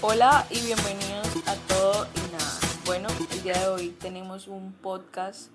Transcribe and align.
Hola 0.00 0.46
y 0.48 0.60
bienvenidos 0.60 1.26
a 1.48 1.56
todo 1.66 2.06
y 2.14 2.30
nada. 2.30 2.60
Bueno, 2.86 3.08
el 3.32 3.42
día 3.42 3.58
de 3.58 3.66
hoy 3.66 3.90
tenemos 3.90 4.46
un 4.46 4.72
podcast 4.72 5.50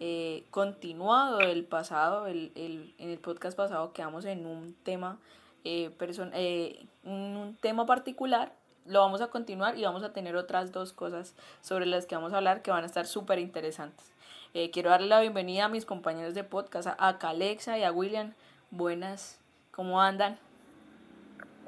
eh, 0.00 0.44
continuado 0.50 1.38
del 1.38 1.64
pasado. 1.64 2.26
El, 2.26 2.52
el, 2.56 2.94
en 2.98 3.08
el 3.08 3.18
podcast 3.18 3.56
pasado 3.56 3.94
quedamos 3.94 4.26
en 4.26 4.44
un 4.44 4.74
tema, 4.82 5.16
eh, 5.64 5.90
eh, 6.34 6.86
un 7.04 7.56
tema 7.62 7.86
particular. 7.86 8.52
Lo 8.84 9.00
vamos 9.00 9.22
a 9.22 9.28
continuar 9.28 9.78
y 9.78 9.84
vamos 9.84 10.02
a 10.02 10.12
tener 10.12 10.36
otras 10.36 10.72
dos 10.72 10.92
cosas 10.92 11.34
sobre 11.62 11.86
las 11.86 12.04
que 12.04 12.16
vamos 12.16 12.34
a 12.34 12.36
hablar 12.36 12.60
que 12.60 12.70
van 12.70 12.82
a 12.82 12.86
estar 12.86 13.06
súper 13.06 13.38
interesantes. 13.38 14.12
Eh, 14.52 14.70
quiero 14.70 14.90
darle 14.90 15.06
la 15.06 15.22
bienvenida 15.22 15.64
a 15.64 15.68
mis 15.70 15.86
compañeros 15.86 16.34
de 16.34 16.44
podcast, 16.44 16.88
a 16.98 17.18
Calexa 17.18 17.78
y 17.78 17.82
a 17.82 17.92
William. 17.92 18.34
Buenas, 18.70 19.38
¿cómo 19.70 20.02
andan? 20.02 20.38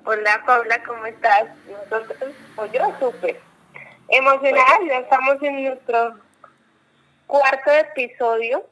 Hola 0.05 0.43
Paula, 0.47 0.83
¿cómo 0.85 1.07
estás? 1.07 1.49
Nosotros, 1.67 2.33
pues 2.57 2.73
yo 2.73 2.81
súper 2.99 3.41
emocionada, 4.09 4.79
ya 4.87 4.99
estamos 4.99 5.43
en 5.43 5.65
nuestro 5.65 6.19
cuarto 7.27 7.71
episodio 7.71 8.67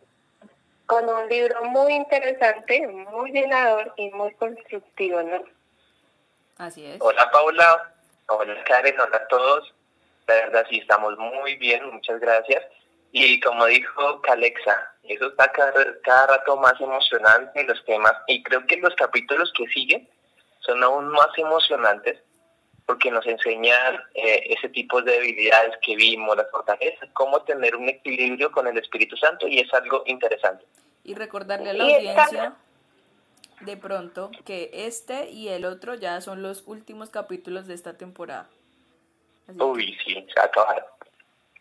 con 0.87 1.09
un 1.09 1.29
libro 1.29 1.65
muy 1.65 1.95
interesante, 1.95 2.87
muy 2.87 3.33
llenador 3.33 3.93
y 3.97 4.11
muy 4.11 4.33
constructivo, 4.35 5.23
¿no? 5.23 5.43
Así 6.59 6.87
es. 6.87 6.97
Hola 7.01 7.31
Paula, 7.31 7.95
hola 8.29 8.65
Karen, 8.65 8.99
hola 8.99 9.17
a 9.17 9.29
todos. 9.29 9.75
La 10.27 10.35
verdad 10.35 10.67
sí 10.71 10.79
estamos 10.79 11.19
muy 11.19 11.57
bien, 11.57 11.85
muchas 11.93 12.21
gracias. 12.21 12.65
Y 13.13 13.41
como 13.41 13.67
dijo 13.67 14.23
Calexa, 14.23 14.93
eso 15.05 15.29
está 15.29 15.51
cada, 15.53 15.73
cada 16.03 16.27
rato 16.29 16.57
más 16.57 16.81
emocionante 16.81 17.65
los 17.65 17.85
temas 17.85 18.15
y 18.27 18.43
creo 18.43 18.67
que 18.67 18.77
los 18.79 18.95
capítulos 18.95 19.53
que 19.57 19.67
siguen 19.69 20.09
son 20.67 20.83
aún 20.83 21.09
más 21.09 21.29
emocionantes 21.37 22.19
porque 22.85 23.11
nos 23.11 23.27
enseñan 23.27 23.97
eh, 24.15 24.45
ese 24.47 24.69
tipo 24.69 25.03
de 25.03 25.13
debilidades 25.13 25.75
que 25.83 25.97
vimos, 25.97 26.37
las 26.37 26.51
fortalezas, 26.51 27.09
cómo 27.13 27.43
tener 27.43 27.75
un 27.75 27.89
equilibrio 27.89 28.53
con 28.53 28.67
el 28.69 28.79
Espíritu 28.79 29.17
Santo 29.17 29.49
y 29.49 29.59
es 29.59 29.75
algo 29.75 30.05
interesante. 30.07 30.65
Y 31.03 31.15
recordarle 31.15 31.71
a 31.71 31.73
la 31.73 31.85
audiencia 31.85 32.55
de 33.61 33.77
pronto 33.77 34.31
que 34.45 34.71
este 34.73 35.31
y 35.31 35.49
el 35.49 35.65
otro 35.65 35.95
ya 35.95 36.21
son 36.21 36.43
los 36.43 36.63
últimos 36.67 37.11
capítulos 37.11 37.67
de 37.67 37.75
esta 37.75 37.97
temporada. 37.97 38.49
Uy, 39.59 39.97
sí, 40.05 40.27
se 40.33 40.41
acabaron. 40.41 40.85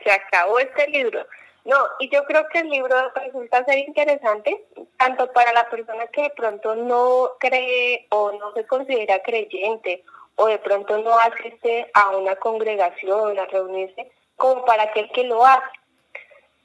Se 0.04 0.12
acabó 0.12 0.60
este 0.60 0.88
libro. 0.90 1.26
No, 1.66 1.78
y 1.98 2.10
yo 2.10 2.24
creo 2.26 2.48
que 2.50 2.60
el 2.60 2.70
libro 2.70 2.96
resulta 3.16 3.66
ser 3.66 3.80
interesante, 3.80 4.66
tanto 4.98 5.32
para 5.34 5.52
la 5.52 5.68
persona 5.68 6.06
que 6.08 6.24
de 6.24 6.30
pronto 6.30 6.76
no 6.76 7.32
cree 7.40 8.06
o 8.12 8.32
no 8.34 8.54
se 8.54 8.68
considera 8.68 9.24
creyente, 9.24 10.04
o 10.36 10.46
de 10.46 10.60
pronto 10.60 11.00
no 11.00 11.18
asiste 11.18 11.90
a 11.96 12.16
una 12.16 12.36
congregación, 12.36 13.40
a 13.40 13.46
reunirse, 13.46 14.12
como 14.36 14.64
para 14.64 14.84
aquel 14.84 15.12
que 15.12 15.24
lo 15.24 15.44
hace. 15.44 15.66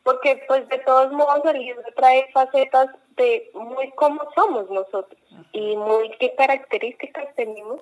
Porque 0.02 0.44
pues 0.46 0.68
de 0.68 0.78
todos 0.78 1.10
modos 1.12 1.44
el 1.46 1.60
libro 1.60 1.82
trae 1.96 2.30
facetas 2.32 2.88
de 3.16 3.50
muy 3.54 3.90
cómo 3.92 4.22
somos 4.34 4.68
nosotros 4.68 5.20
y 5.52 5.76
muy 5.76 6.10
qué 6.18 6.34
características 6.34 7.34
tenemos 7.36 7.80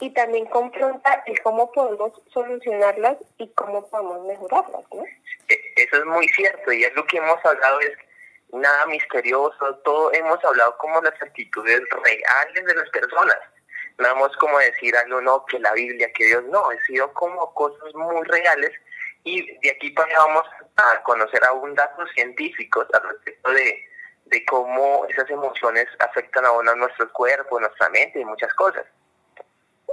y 0.00 0.10
también 0.10 0.46
confronta 0.46 1.22
el 1.26 1.40
cómo 1.42 1.70
podemos 1.72 2.12
solucionarlas 2.32 3.16
y 3.38 3.48
cómo 3.54 3.88
podemos 3.88 4.24
mejorarlas, 4.26 4.82
¿no? 4.92 5.04
E, 5.48 5.60
eso 5.76 5.96
es 5.96 6.04
muy 6.04 6.28
cierto 6.28 6.72
y 6.72 6.84
es 6.84 6.94
lo 6.94 7.04
que 7.06 7.18
hemos 7.18 7.44
hablado 7.44 7.80
es 7.80 7.92
nada 8.52 8.86
misterioso, 8.86 9.74
todo 9.84 10.12
hemos 10.12 10.42
hablado 10.44 10.76
como 10.78 11.00
las 11.02 11.20
actitudes 11.20 11.82
reales 11.90 12.64
de 12.64 12.74
las 12.74 12.88
personas. 12.90 13.38
No 13.98 14.08
hemos 14.08 14.36
como 14.36 14.58
decir 14.58 14.96
algo 14.96 15.20
no, 15.20 15.44
que 15.46 15.58
la 15.58 15.72
Biblia, 15.72 16.12
que 16.12 16.26
Dios 16.26 16.44
no, 16.44 16.70
he 16.70 16.80
sido 16.84 17.12
como 17.14 17.52
cosas 17.54 17.92
muy 17.94 18.22
reales 18.26 18.70
y 19.24 19.58
de 19.58 19.70
aquí 19.70 19.92
vamos 19.92 20.44
a 20.76 21.02
conocer 21.02 21.44
aún 21.44 21.74
datos 21.74 22.08
científicos 22.14 22.86
al 22.94 23.02
respecto 23.10 23.50
de, 23.50 23.88
de 24.26 24.44
cómo 24.46 25.04
esas 25.08 25.28
emociones 25.28 25.86
afectan 25.98 26.46
a 26.46 26.52
uno 26.52 26.74
nuestro 26.76 27.12
cuerpo, 27.12 27.58
nuestra 27.58 27.88
mente 27.88 28.20
y 28.20 28.24
muchas 28.24 28.54
cosas. 28.54 28.84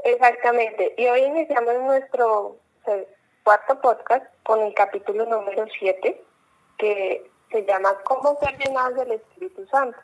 Exactamente. 0.05 0.93
Y 0.97 1.07
hoy 1.07 1.21
iniciamos 1.21 1.73
nuestro 1.81 2.57
cuarto 3.43 3.81
podcast 3.81 4.23
con 4.43 4.61
el 4.61 4.71
capítulo 4.75 5.25
número 5.25 5.65
7, 5.79 6.23
que 6.77 7.31
se 7.49 7.65
llama 7.65 7.91
Cómo 8.03 8.37
ser 8.39 8.55
llenados 8.59 8.97
del 8.97 9.13
Espíritu 9.13 9.65
Santo. 9.65 9.97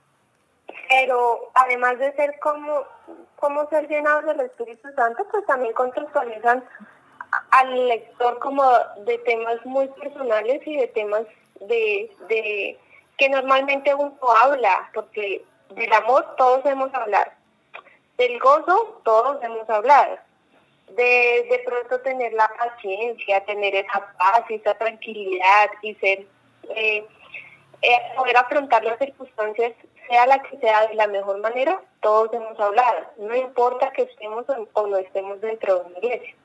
Pero 0.90 1.52
además 1.54 2.00
de 2.00 2.14
ser 2.14 2.40
como 2.40 2.84
cómo 3.36 3.70
ser 3.70 3.88
llenados 3.88 4.26
del 4.26 4.40
Espíritu 4.40 4.92
Santo, 4.96 5.24
pues 5.30 5.46
también 5.46 5.74
contextualizan 5.74 6.64
al 7.52 7.88
lector 7.88 8.40
como 8.40 8.64
de 9.06 9.20
temas 9.20 9.64
muy 9.68 9.88
personales 9.88 10.66
y 10.66 10.78
de 10.78 10.88
temas 10.88 11.24
de, 11.60 12.12
de 12.28 12.80
que 13.20 13.30
normalmente 13.30 13.94
uno 13.94 14.18
habla, 14.42 14.90
porque 14.96 15.46
del 15.76 15.94
amor 15.94 16.36
todos 16.38 16.66
hemos 16.66 16.92
hablado, 16.96 17.32
del 18.22 18.40
gozo 18.40 19.02
todos 19.04 19.44
hemos 19.44 19.70
hablado. 19.70 20.18
De, 20.90 21.48
de 21.50 21.62
pronto 21.66 22.00
tener 22.02 22.34
la 22.34 22.50
paciencia, 22.50 23.44
tener 23.46 23.74
esa 23.76 24.14
paz 24.18 24.44
y 24.50 24.56
esa 24.56 24.74
tranquilidad 24.74 25.70
y 25.82 25.96
ser, 25.96 26.28
eh, 26.76 27.06
eh, 27.82 27.98
poder 28.16 28.36
afrontar 28.38 28.84
las 28.84 29.00
circunstancias, 29.00 29.74
sea 30.10 30.28
la 30.28 30.42
que 30.42 30.58
sea 30.58 30.88
de 30.88 30.96
la 30.96 31.08
mejor 31.08 31.40
manera, 31.40 31.82
todos 32.02 32.34
hemos 32.34 32.60
hablado. 32.60 33.06
No 33.18 33.34
importa 33.34 33.92
que 33.94 34.02
estemos 34.04 34.46
o, 34.74 34.88
no 34.88 34.98
estemos 34.98 35.40
dentro 35.40 35.80
de 35.80 35.86
una 35.86 35.98
iglesia. 36.00 36.36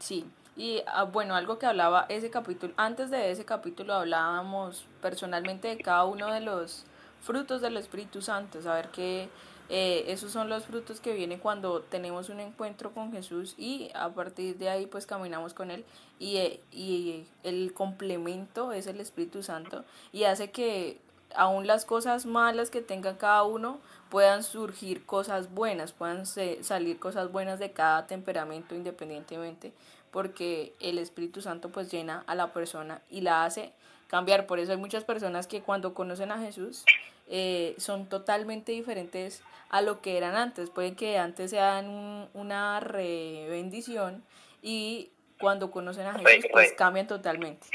Sí, 0.00 0.26
y 0.56 0.82
ah, 0.88 1.04
bueno, 1.04 1.36
algo 1.36 1.58
que 1.58 1.66
hablaba 1.66 2.06
ese 2.08 2.30
capítulo, 2.30 2.74
antes 2.76 3.10
de 3.10 3.30
ese 3.30 3.44
capítulo 3.44 3.94
hablábamos 3.94 4.84
personalmente 5.00 5.68
de 5.68 5.78
cada 5.78 6.04
uno 6.04 6.32
de 6.32 6.40
los 6.40 6.84
frutos 7.22 7.60
del 7.60 7.76
Espíritu 7.76 8.20
Santo, 8.20 8.60
saber 8.60 8.88
que 8.88 9.28
eh, 9.70 10.04
esos 10.08 10.30
son 10.30 10.48
los 10.48 10.64
frutos 10.64 11.00
que 11.00 11.14
vienen 11.14 11.38
cuando 11.38 11.80
tenemos 11.80 12.28
un 12.28 12.40
encuentro 12.40 12.92
con 12.92 13.12
Jesús 13.12 13.54
y 13.56 13.90
a 13.94 14.10
partir 14.10 14.58
de 14.58 14.68
ahí 14.68 14.86
pues 14.86 15.06
caminamos 15.06 15.54
con 15.54 15.70
Él 15.70 15.84
y, 16.18 16.36
eh, 16.36 16.60
y 16.70 17.24
el 17.42 17.72
complemento 17.72 18.72
es 18.72 18.86
el 18.86 19.00
Espíritu 19.00 19.42
Santo 19.42 19.84
y 20.12 20.24
hace 20.24 20.50
que 20.50 20.98
aún 21.34 21.66
las 21.66 21.84
cosas 21.84 22.26
malas 22.26 22.70
que 22.70 22.82
tenga 22.82 23.16
cada 23.16 23.42
uno 23.44 23.78
puedan 24.10 24.42
surgir 24.42 25.04
cosas 25.06 25.52
buenas, 25.52 25.92
puedan 25.92 26.26
salir 26.26 26.98
cosas 26.98 27.32
buenas 27.32 27.58
de 27.58 27.72
cada 27.72 28.06
temperamento 28.06 28.74
independientemente 28.74 29.72
porque 30.10 30.74
el 30.78 30.98
Espíritu 30.98 31.40
Santo 31.40 31.70
pues 31.70 31.90
llena 31.90 32.22
a 32.28 32.36
la 32.36 32.52
persona 32.52 33.02
y 33.10 33.22
la 33.22 33.44
hace 33.44 33.72
cambiar. 34.06 34.46
Por 34.46 34.60
eso 34.60 34.70
hay 34.70 34.78
muchas 34.78 35.02
personas 35.02 35.48
que 35.48 35.62
cuando 35.62 35.92
conocen 35.92 36.30
a 36.30 36.38
Jesús 36.38 36.84
eh, 37.28 37.74
son 37.78 38.08
totalmente 38.08 38.72
diferentes 38.72 39.42
a 39.70 39.80
lo 39.82 40.00
que 40.00 40.16
eran 40.16 40.36
antes. 40.36 40.70
Pueden 40.70 40.96
que 40.96 41.18
antes 41.18 41.50
sean 41.50 42.28
una 42.34 42.80
re 42.80 43.46
bendición 43.48 44.24
y 44.62 45.10
cuando 45.38 45.70
conocen 45.70 46.06
a 46.06 46.14
Jesús 46.14 46.46
pues 46.52 46.72
cambian 46.72 47.06
totalmente. 47.06 47.66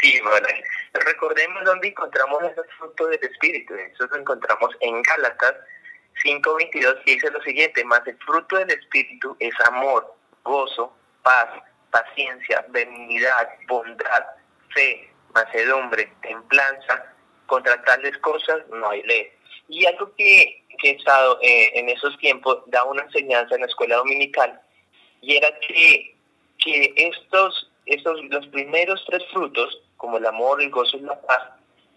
Sí, 0.00 0.20
bueno, 0.22 0.46
recordemos 0.92 1.64
dónde 1.64 1.88
encontramos 1.88 2.42
esos 2.44 2.66
frutos 2.78 3.10
del 3.10 3.24
Espíritu. 3.24 3.74
Eso 3.74 4.06
lo 4.06 4.16
encontramos 4.16 4.70
en 4.80 5.02
Gálatas 5.02 5.56
5.22 6.24 7.02
y 7.04 7.14
dice 7.14 7.30
lo 7.30 7.42
siguiente, 7.42 7.84
más 7.84 8.06
el 8.06 8.16
fruto 8.18 8.56
del 8.56 8.70
Espíritu 8.70 9.36
es 9.40 9.54
amor, 9.66 10.14
gozo, 10.44 10.96
paz, 11.22 11.48
paciencia, 11.90 12.64
benignidad, 12.68 13.48
bondad, 13.66 14.24
fe, 14.74 15.12
macedumbre, 15.34 16.12
templanza, 16.22 17.12
contra 17.48 17.82
tales 17.82 18.16
cosas 18.18 18.58
no 18.70 18.88
hay 18.90 19.02
ley. 19.02 19.26
Y 19.68 19.84
algo 19.86 20.12
que, 20.16 20.62
he 20.84 20.90
estado 20.90 21.40
eh, 21.42 21.72
en 21.74 21.88
esos 21.88 22.16
tiempos, 22.18 22.58
da 22.66 22.84
una 22.84 23.02
enseñanza 23.02 23.56
en 23.56 23.62
la 23.62 23.66
escuela 23.66 23.96
dominical, 23.96 24.60
y 25.20 25.36
era 25.36 25.48
que, 25.66 26.14
que 26.58 26.94
estos, 26.96 27.68
estos, 27.86 28.22
los 28.26 28.46
primeros 28.48 29.04
tres 29.08 29.24
frutos, 29.32 29.82
como 29.96 30.18
el 30.18 30.26
amor, 30.26 30.62
el 30.62 30.70
gozo 30.70 30.96
y 30.96 31.00
la 31.00 31.20
paz, 31.22 31.42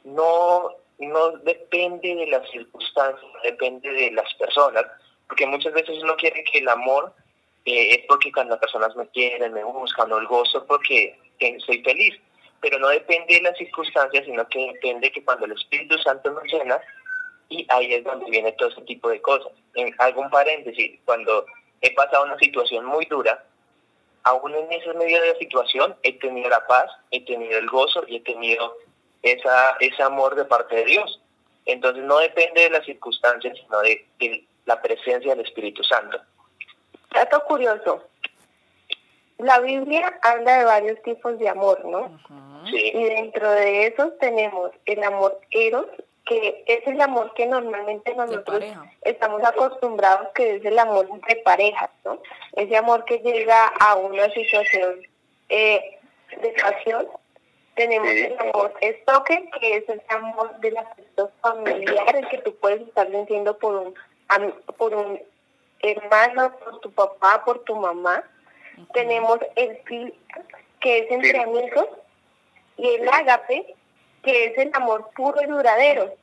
no, 0.03 0.71
no 0.97 1.31
depende 1.43 2.15
de 2.15 2.27
las 2.27 2.49
circunstancias, 2.49 3.31
depende 3.43 3.91
de 3.91 4.11
las 4.11 4.33
personas, 4.33 4.85
porque 5.27 5.45
muchas 5.45 5.73
veces 5.73 6.01
uno 6.01 6.15
quiere 6.15 6.43
que 6.45 6.59
el 6.59 6.69
amor 6.69 7.13
eh, 7.65 7.91
es 7.91 8.05
porque 8.07 8.31
cuando 8.31 8.55
las 8.55 8.61
personas 8.61 8.95
me 8.95 9.07
quieren, 9.09 9.53
me 9.53 9.63
buscan, 9.63 10.11
o 10.11 10.17
el 10.17 10.25
gozo 10.25 10.65
porque 10.65 11.19
soy 11.65 11.83
feliz 11.83 12.19
pero 12.61 12.79
no 12.79 12.87
depende 12.89 13.35
de 13.35 13.41
las 13.41 13.57
circunstancias, 13.57 14.23
sino 14.25 14.47
que 14.47 14.71
depende 14.73 15.11
que 15.11 15.23
cuando 15.23 15.45
el 15.45 15.53
Espíritu 15.53 15.97
Santo 15.97 16.31
nos 16.31 16.43
llena, 16.43 16.79
y 17.49 17.65
ahí 17.69 17.93
es 17.95 18.03
donde 18.03 18.29
viene 18.29 18.53
todo 18.53 18.69
ese 18.69 18.81
tipo 18.83 19.09
de 19.09 19.21
cosas. 19.21 19.51
En 19.73 19.93
algún 19.97 20.29
paréntesis, 20.29 20.99
cuando 21.03 21.45
he 21.81 21.93
pasado 21.93 22.23
una 22.23 22.37
situación 22.37 22.85
muy 22.85 23.05
dura, 23.05 23.43
aún 24.23 24.53
en 24.53 24.71
ese 24.71 24.93
medio 24.93 25.19
de 25.21 25.33
la 25.33 25.39
situación 25.39 25.95
he 26.03 26.17
tenido 26.19 26.49
la 26.49 26.65
paz, 26.67 26.89
he 27.09 27.25
tenido 27.25 27.57
el 27.57 27.67
gozo 27.67 28.03
y 28.07 28.17
he 28.17 28.21
tenido 28.21 28.77
esa, 29.23 29.75
ese 29.79 30.01
amor 30.03 30.35
de 30.35 30.45
parte 30.45 30.75
de 30.75 30.85
Dios. 30.85 31.19
Entonces 31.65 32.03
no 32.03 32.19
depende 32.19 32.61
de 32.61 32.69
las 32.69 32.85
circunstancias, 32.85 33.57
sino 33.57 33.81
de, 33.81 34.05
de 34.19 34.45
la 34.65 34.81
presencia 34.81 35.35
del 35.35 35.45
Espíritu 35.45 35.83
Santo. 35.83 36.21
Dato 37.13 37.43
curioso. 37.43 38.10
La 39.41 39.59
Biblia 39.59 40.19
habla 40.21 40.59
de 40.59 40.65
varios 40.65 41.01
tipos 41.03 41.37
de 41.39 41.49
amor, 41.49 41.83
¿no? 41.85 42.19
Sí. 42.69 42.91
Y 42.93 43.03
dentro 43.05 43.49
de 43.51 43.87
esos 43.87 44.17
tenemos 44.19 44.71
el 44.85 45.03
amor 45.03 45.39
eros, 45.51 45.87
que 46.25 46.63
es 46.67 46.85
el 46.87 47.01
amor 47.01 47.33
que 47.33 47.47
normalmente 47.47 48.13
nosotros 48.15 48.63
estamos 49.01 49.43
acostumbrados, 49.43 50.29
que 50.35 50.57
es 50.57 50.65
el 50.65 50.77
amor 50.77 51.07
entre 51.11 51.37
parejas, 51.37 51.89
¿no? 52.05 52.19
Ese 52.53 52.77
amor 52.77 53.03
que 53.05 53.17
llega 53.19 53.67
a 53.79 53.95
una 53.95 54.29
situación 54.29 55.01
eh, 55.49 55.99
de 56.41 56.49
pasión. 56.61 57.07
Tenemos 57.75 58.09
Sí. 58.09 58.19
el 58.25 58.37
amor 58.39 58.73
estoque, 58.81 59.49
que 59.59 59.77
es 59.77 59.83
ese 59.89 60.03
amor 60.09 60.55
del 60.59 60.77
afecto 60.77 61.31
familiar, 61.41 62.15
el 62.15 62.27
que 62.29 62.37
tú 62.39 62.55
puedes 62.57 62.81
estar 62.81 63.09
sintiendo 63.09 63.57
por 63.57 63.75
un, 63.75 63.95
am- 64.27 64.53
por 64.77 64.93
un 64.93 65.19
hermano, 65.81 66.55
por 66.59 66.79
tu 66.81 66.91
papá, 66.91 67.41
por 67.43 67.59
tu 67.63 67.75
mamá. 67.75 68.23
Tenemos 68.93 69.39
el 69.55 69.77
fil, 69.83 70.13
que 70.79 70.99
es 70.99 71.11
entre 71.11 71.31
Sí. 71.31 71.37
amigos, 71.37 71.87
y 72.77 72.95
el 72.95 73.07
ágape, 73.07 73.75
que 74.23 74.45
es 74.45 74.57
el 74.57 74.71
amor 74.73 75.09
puro 75.15 75.41
y 75.41 75.45
duradero. 75.45 76.13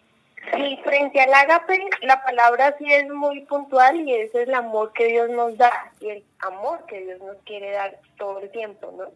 Y 0.56 0.76
frente 0.78 1.20
al 1.20 1.34
ágape, 1.34 1.78
la 2.02 2.22
palabra 2.22 2.74
sí 2.78 2.92
es 2.92 3.08
muy 3.08 3.40
puntual 3.46 4.00
y 4.00 4.14
ese 4.14 4.42
es 4.42 4.48
el 4.48 4.54
amor 4.54 4.92
que 4.92 5.06
Dios 5.06 5.28
nos 5.30 5.56
da 5.56 5.92
y 6.00 6.10
el 6.10 6.24
amor 6.40 6.86
que 6.86 7.00
Dios 7.00 7.20
nos 7.20 7.36
quiere 7.44 7.72
dar 7.72 7.98
todo 8.16 8.38
el 8.38 8.50
tiempo, 8.50 8.92
¿no? 8.96 9.10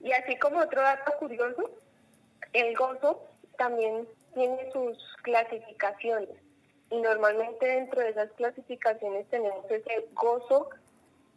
Y 0.00 0.12
así 0.12 0.36
como 0.36 0.58
otro 0.60 0.82
dato 0.82 1.12
curioso, 1.18 1.70
el 2.52 2.74
gozo 2.76 3.22
también 3.56 4.06
tiene 4.34 4.70
sus 4.72 4.98
clasificaciones 5.22 6.28
y 6.90 6.96
normalmente 7.00 7.66
dentro 7.66 8.00
de 8.00 8.10
esas 8.10 8.30
clasificaciones 8.32 9.26
tenemos 9.30 9.64
ese 9.70 10.06
gozo 10.12 10.68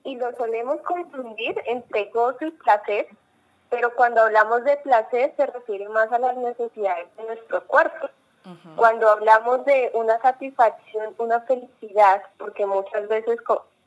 y 0.06 0.16
lo 0.16 0.34
solemos 0.36 0.80
confundir 0.82 1.62
entre 1.66 2.06
gozo 2.06 2.46
y 2.46 2.52
placer, 2.52 3.08
pero 3.70 3.94
cuando 3.96 4.22
hablamos 4.22 4.64
de 4.64 4.78
placer 4.78 5.34
se 5.36 5.48
refiere 5.48 5.90
más 5.90 6.12
a 6.12 6.20
las 6.20 6.38
necesidades 6.38 7.14
de 7.18 7.24
nuestro 7.24 7.66
cuerpo. 7.66 8.08
Cuando 8.76 9.10
hablamos 9.10 9.66
de 9.66 9.90
una 9.96 10.22
satisfacción, 10.22 11.16
una 11.18 11.42
felicidad, 11.42 12.22
porque 12.38 12.68
muchas 12.68 13.08
veces 13.08 13.40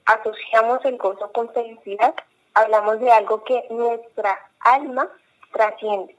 asociamos 0.05 0.85
el 0.85 0.99
gozo 0.99 1.31
con 1.31 1.49
felicidad, 1.51 2.13
hablamos 2.55 2.99
de 2.99 3.13
algo 3.13 3.45
que 3.45 3.65
nuestra 3.71 4.37
alma 4.61 5.09
trasciende. 5.53 6.17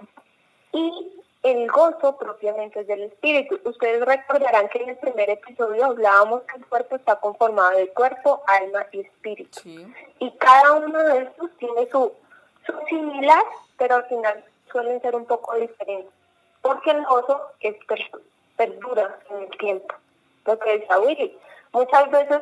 Y 0.72 1.19
el 1.44 1.68
gozo 1.71 2.18
propiamente 2.18 2.81
es 2.81 2.88
del 2.88 3.03
espíritu. 3.03 3.59
Ustedes 3.63 4.03
recordarán 4.06 4.68
que 4.69 4.80
en 4.83 4.89
el 4.89 4.97
primer 4.97 5.30
episodio 5.30 5.86
hablábamos 5.86 6.44
que 6.44 6.57
el 6.57 6.65
cuerpo 6.65 6.95
está 6.97 7.15
conformado 7.18 7.77
de 7.77 7.88
cuerpo, 7.89 8.44
alma 8.47 8.86
y 8.91 9.01
espíritu. 9.01 9.59
Sí. 9.62 9.94
Y 10.19 10.31
cada 10.38 10.74
uno 10.74 11.01
de 11.01 11.24
estos 11.24 11.50
tiene 11.57 11.88
su, 11.89 12.12
su 12.65 12.74
similar, 12.89 13.44
pero 13.77 13.95
al 13.95 14.06
final 14.06 14.44
suelen 14.71 15.01
ser 15.01 15.15
un 15.15 15.25
poco 15.25 15.56
diferentes. 15.56 16.12
Porque 16.62 16.91
el 16.91 17.06
gozo 17.06 17.41
es 17.62 17.75
per- 17.86 18.12
perdura 18.57 19.18
en 19.30 19.44
el 19.44 19.57
tiempo. 19.57 19.95
Lo 20.45 20.59
que 20.59 20.80
decía 20.80 21.00
Willy. 21.00 21.38
Muchas 21.71 22.09
veces 22.12 22.41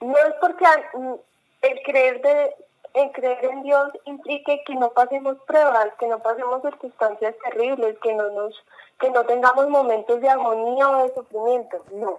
no 0.00 0.16
es 0.18 0.34
porque 0.40 0.64
mm, 0.92 1.14
el 1.62 1.82
creer 1.82 2.20
de 2.20 2.54
el 2.98 3.12
creer 3.12 3.44
en 3.44 3.62
Dios 3.62 3.90
implique 4.04 4.62
que 4.64 4.74
no 4.74 4.90
pasemos 4.90 5.36
pruebas, 5.46 5.88
que 5.98 6.08
no 6.08 6.18
pasemos 6.18 6.62
circunstancias 6.62 7.34
terribles, 7.44 7.96
que 8.00 8.12
no 8.14 8.28
nos, 8.30 8.64
que 8.98 9.10
no 9.10 9.24
tengamos 9.24 9.68
momentos 9.68 10.20
de 10.20 10.28
agonía 10.28 10.88
o 10.90 11.04
de 11.04 11.14
sufrimiento. 11.14 11.84
No, 11.92 12.18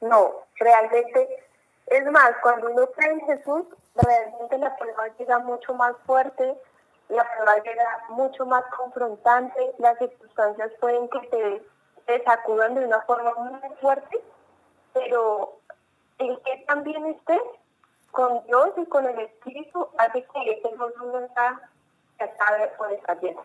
no, 0.00 0.32
realmente 0.56 1.46
es 1.86 2.04
más, 2.10 2.32
cuando 2.42 2.70
uno 2.70 2.86
cree 2.88 3.12
en 3.12 3.26
Jesús, 3.26 3.64
realmente 3.94 4.58
la 4.58 4.76
prueba 4.76 5.08
llega 5.18 5.38
mucho 5.38 5.72
más 5.74 5.96
fuerte, 6.04 6.54
la 7.08 7.24
prueba 7.34 7.56
llega 7.62 8.04
mucho 8.10 8.44
más 8.44 8.64
confrontante, 8.76 9.72
las 9.78 9.98
circunstancias 9.98 10.70
pueden 10.80 11.08
que 11.08 11.20
te, 11.28 11.62
te 12.06 12.24
sacudan 12.24 12.74
de 12.74 12.84
una 12.84 13.00
forma 13.02 13.32
muy 13.34 13.76
fuerte, 13.80 14.20
pero 14.92 15.58
el 16.18 16.38
que 16.42 16.64
también 16.66 17.06
esté 17.06 17.40
con 18.14 18.46
Dios 18.46 18.70
y 18.80 18.86
con 18.86 19.04
el 19.06 19.18
Espíritu 19.18 19.88
hace 19.98 20.22
que 20.22 20.52
ese 20.52 20.76
gozo 20.76 21.04
nunca 21.04 21.68
se 22.16 22.24
acabe 22.24 22.68
por 22.78 22.92
estar 22.92 23.20
lleno. 23.20 23.42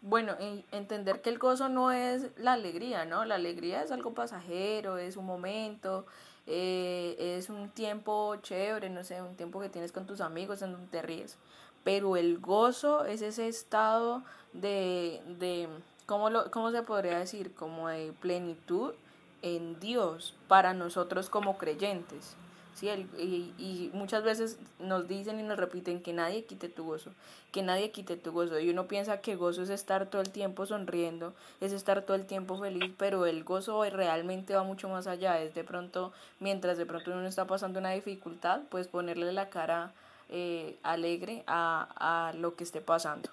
Bueno, 0.00 0.34
entender 0.72 1.20
que 1.20 1.28
el 1.28 1.38
gozo 1.38 1.68
no 1.68 1.92
es 1.92 2.30
la 2.38 2.54
alegría, 2.54 3.04
¿no? 3.04 3.24
La 3.26 3.34
alegría 3.34 3.82
es 3.82 3.92
algo 3.92 4.14
pasajero, 4.14 4.96
es 4.96 5.16
un 5.18 5.26
momento, 5.26 6.06
eh, 6.46 7.16
es 7.18 7.50
un 7.50 7.68
tiempo 7.68 8.36
chévere, 8.36 8.88
no 8.88 9.04
sé, 9.04 9.20
un 9.20 9.36
tiempo 9.36 9.60
que 9.60 9.68
tienes 9.68 9.92
con 9.92 10.06
tus 10.06 10.22
amigos 10.22 10.62
en 10.62 10.72
donde 10.72 10.88
te 10.88 11.02
ríes. 11.02 11.36
Pero 11.84 12.16
el 12.16 12.38
gozo 12.38 13.04
es 13.04 13.20
ese 13.20 13.46
estado 13.46 14.22
de, 14.54 15.20
de 15.38 15.68
¿cómo, 16.06 16.30
lo, 16.30 16.50
¿cómo 16.50 16.70
se 16.70 16.82
podría 16.82 17.18
decir? 17.18 17.54
Como 17.54 17.88
de 17.88 18.14
plenitud 18.20 18.94
en 19.42 19.78
Dios 19.80 20.34
para 20.48 20.72
nosotros 20.72 21.28
como 21.28 21.58
creyentes. 21.58 22.36
¿Sí? 22.76 22.88
Y, 23.18 23.52
y 23.58 23.90
muchas 23.92 24.22
veces 24.22 24.58
nos 24.78 25.08
dicen 25.08 25.40
y 25.40 25.42
nos 25.42 25.58
repiten 25.58 26.02
que 26.02 26.12
nadie 26.12 26.44
quite 26.44 26.68
tu 26.68 26.84
gozo, 26.84 27.10
que 27.50 27.62
nadie 27.62 27.90
quite 27.90 28.16
tu 28.16 28.30
gozo. 28.30 28.60
Y 28.60 28.70
uno 28.70 28.86
piensa 28.86 29.20
que 29.20 29.34
gozo 29.34 29.62
es 29.62 29.70
estar 29.70 30.06
todo 30.06 30.22
el 30.22 30.30
tiempo 30.30 30.66
sonriendo, 30.66 31.34
es 31.60 31.72
estar 31.72 32.02
todo 32.02 32.16
el 32.16 32.26
tiempo 32.26 32.58
feliz, 32.58 32.92
pero 32.96 33.26
el 33.26 33.42
gozo 33.42 33.82
realmente 33.90 34.54
va 34.54 34.62
mucho 34.62 34.88
más 34.88 35.06
allá. 35.06 35.40
Es 35.40 35.54
de 35.54 35.64
pronto, 35.64 36.12
mientras 36.38 36.78
de 36.78 36.86
pronto 36.86 37.10
uno 37.10 37.26
está 37.26 37.46
pasando 37.46 37.80
una 37.80 37.90
dificultad, 37.90 38.60
pues 38.70 38.86
ponerle 38.86 39.32
la 39.32 39.48
cara 39.48 39.92
eh, 40.28 40.76
alegre 40.82 41.42
a, 41.46 42.28
a 42.28 42.32
lo 42.34 42.54
que 42.54 42.64
esté 42.64 42.80
pasando. 42.80 43.30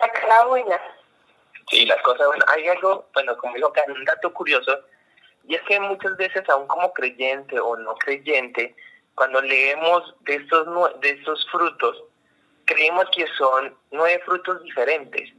La 0.00 0.10
cara 0.10 0.46
buena. 0.46 0.80
Sí, 1.70 1.86
las 1.86 2.02
cosas, 2.02 2.26
bueno, 2.26 2.44
hay 2.48 2.68
algo, 2.68 3.06
bueno, 3.14 3.36
como 3.38 3.54
dijo 3.54 3.72
un 3.88 4.04
dato 4.04 4.32
curioso, 4.34 4.78
y 5.44 5.54
es 5.54 5.62
que 5.62 5.80
muchas 5.80 6.16
veces, 6.16 6.48
aún 6.48 6.66
como 6.66 6.92
creyente 6.92 7.58
o 7.58 7.76
no 7.76 7.94
creyente, 7.96 8.74
cuando 9.14 9.40
leemos 9.42 10.14
de 10.20 10.36
estos, 10.36 10.66
de 11.00 11.10
estos 11.10 11.46
frutos, 11.50 12.02
creemos 12.64 13.06
que 13.14 13.26
son 13.38 13.76
nueve 13.90 14.22
frutos 14.24 14.62
diferentes. 14.62 15.30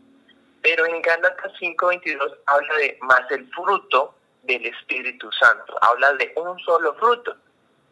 Pero 0.62 0.86
en 0.86 1.02
Gálatas 1.02 1.52
5.22 1.60 2.38
habla 2.46 2.76
de 2.76 2.98
más 3.02 3.30
el 3.32 3.50
fruto 3.52 4.16
del 4.44 4.66
Espíritu 4.66 5.32
Santo, 5.32 5.78
habla 5.82 6.14
de 6.14 6.34
un 6.36 6.57
solo 6.60 6.94
fruto. 6.95 7.36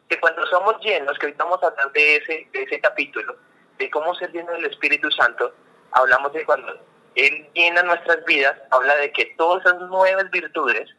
Que 0.10 0.20
cuando 0.20 0.46
somos 0.48 0.80
llenos, 0.82 1.18
que 1.18 1.28
ahorita 1.28 1.44
vamos 1.46 1.64
a 1.64 1.68
hablar 1.68 1.92
de 1.94 2.18
ese, 2.18 2.48
de 2.52 2.64
ese 2.64 2.80
capítulo, 2.82 3.36
de 3.78 3.90
cómo 3.90 4.14
ser 4.16 4.32
lleno 4.32 4.52
del 4.52 4.66
Espíritu 4.66 5.10
Santo, 5.12 5.54
hablamos 5.92 6.34
de 6.34 6.46
cuando 6.46 6.78
Él 7.16 7.50
llena 7.54 7.84
nuestras 7.84 8.24
vidas, 8.26 8.58
habla 8.72 8.96
de 8.98 9.12
que 9.12 9.34
todas 9.38 9.66
esas 9.66 9.80
nuevas 9.90 10.30
virtudes 10.32 10.90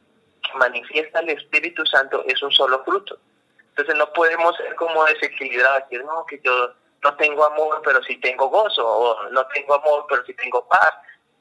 que 0.42 0.58
manifiesta 0.58 1.20
el 1.20 1.30
Espíritu 1.30 1.84
Santo 1.86 2.24
es 2.26 2.42
un 2.42 2.52
solo 2.52 2.82
fruto. 2.84 3.18
Entonces 3.70 3.94
no 3.96 4.12
podemos 4.12 4.56
ser 4.56 4.74
como 4.74 5.04
desequilibrados, 5.04 5.88
decir, 5.88 6.04
no, 6.04 6.26
que 6.26 6.40
yo 6.44 6.74
no 7.02 7.14
tengo 7.16 7.44
amor, 7.44 7.80
pero 7.84 8.02
sí 8.02 8.16
tengo 8.20 8.48
gozo, 8.48 8.86
o 8.86 9.30
no 9.30 9.46
tengo 9.48 9.74
amor, 9.74 10.06
pero 10.08 10.24
sí 10.24 10.34
tengo 10.34 10.66
paz, 10.68 10.92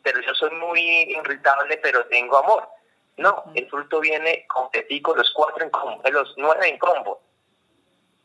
pero 0.01 0.21
yo 0.21 0.33
soy 0.33 0.51
muy 0.51 0.79
irritable, 0.79 1.77
pero 1.77 2.05
tengo 2.05 2.37
amor. 2.37 2.67
No, 3.17 3.43
el 3.53 3.69
fruto 3.69 3.99
viene 3.99 4.45
completico, 4.47 5.15
los 5.15 5.31
cuatro 5.31 5.63
en 5.63 5.69
combo, 5.69 6.01
los 6.09 6.33
nueve 6.37 6.69
en 6.69 6.79
combo. 6.79 7.21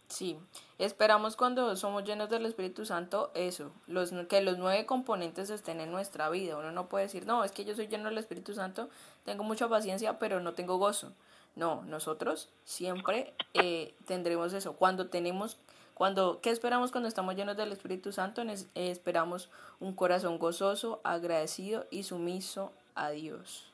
Sí, 0.09 0.39
esperamos 0.79 1.37
cuando 1.37 1.75
somos 1.75 2.05
llenos 2.05 2.31
del 2.31 2.47
Espíritu 2.47 2.87
Santo 2.87 3.33
eso, 3.35 3.73
los, 3.89 4.13
que 4.29 4.41
los 4.41 4.57
nueve 4.57 4.87
componentes 4.87 5.51
estén 5.51 5.81
en 5.81 5.91
nuestra 5.91 6.31
vida. 6.31 6.57
Uno 6.57 6.71
no 6.71 6.89
puede 6.89 7.07
decir, 7.07 7.27
no, 7.27 7.43
es 7.43 7.51
que 7.51 7.65
yo 7.65 7.75
soy 7.75 7.89
lleno 7.89 8.09
del 8.09 8.19
Espíritu 8.19 8.55
Santo, 8.55 8.89
tengo 9.27 9.45
mucha 9.45 9.69
paciencia, 9.69 10.19
pero 10.19 10.41
no 10.41 10.55
tengo 10.55 10.79
gozo. 10.79 11.13
No, 11.57 11.83
nosotros 11.83 12.49
siempre 12.65 13.35
eh, 13.55 13.95
tendremos 14.07 14.53
eso. 14.55 14.77
Cuando 14.77 15.09
tenemos, 15.09 15.59
cuando, 15.95 16.41
¿qué 16.41 16.51
esperamos 16.51 16.93
cuando 16.93 17.09
estamos 17.09 17.35
llenos 17.35 17.57
del 17.57 17.73
Espíritu 17.73 18.13
Santo? 18.13 18.43
Eh, 18.43 18.57
esperamos 18.75 19.51
un 19.81 19.95
corazón 19.95 20.39
gozoso, 20.39 21.01
agradecido 21.03 21.87
y 21.91 22.05
sumiso 22.05 22.73
a 22.95 23.11
Dios. 23.11 23.73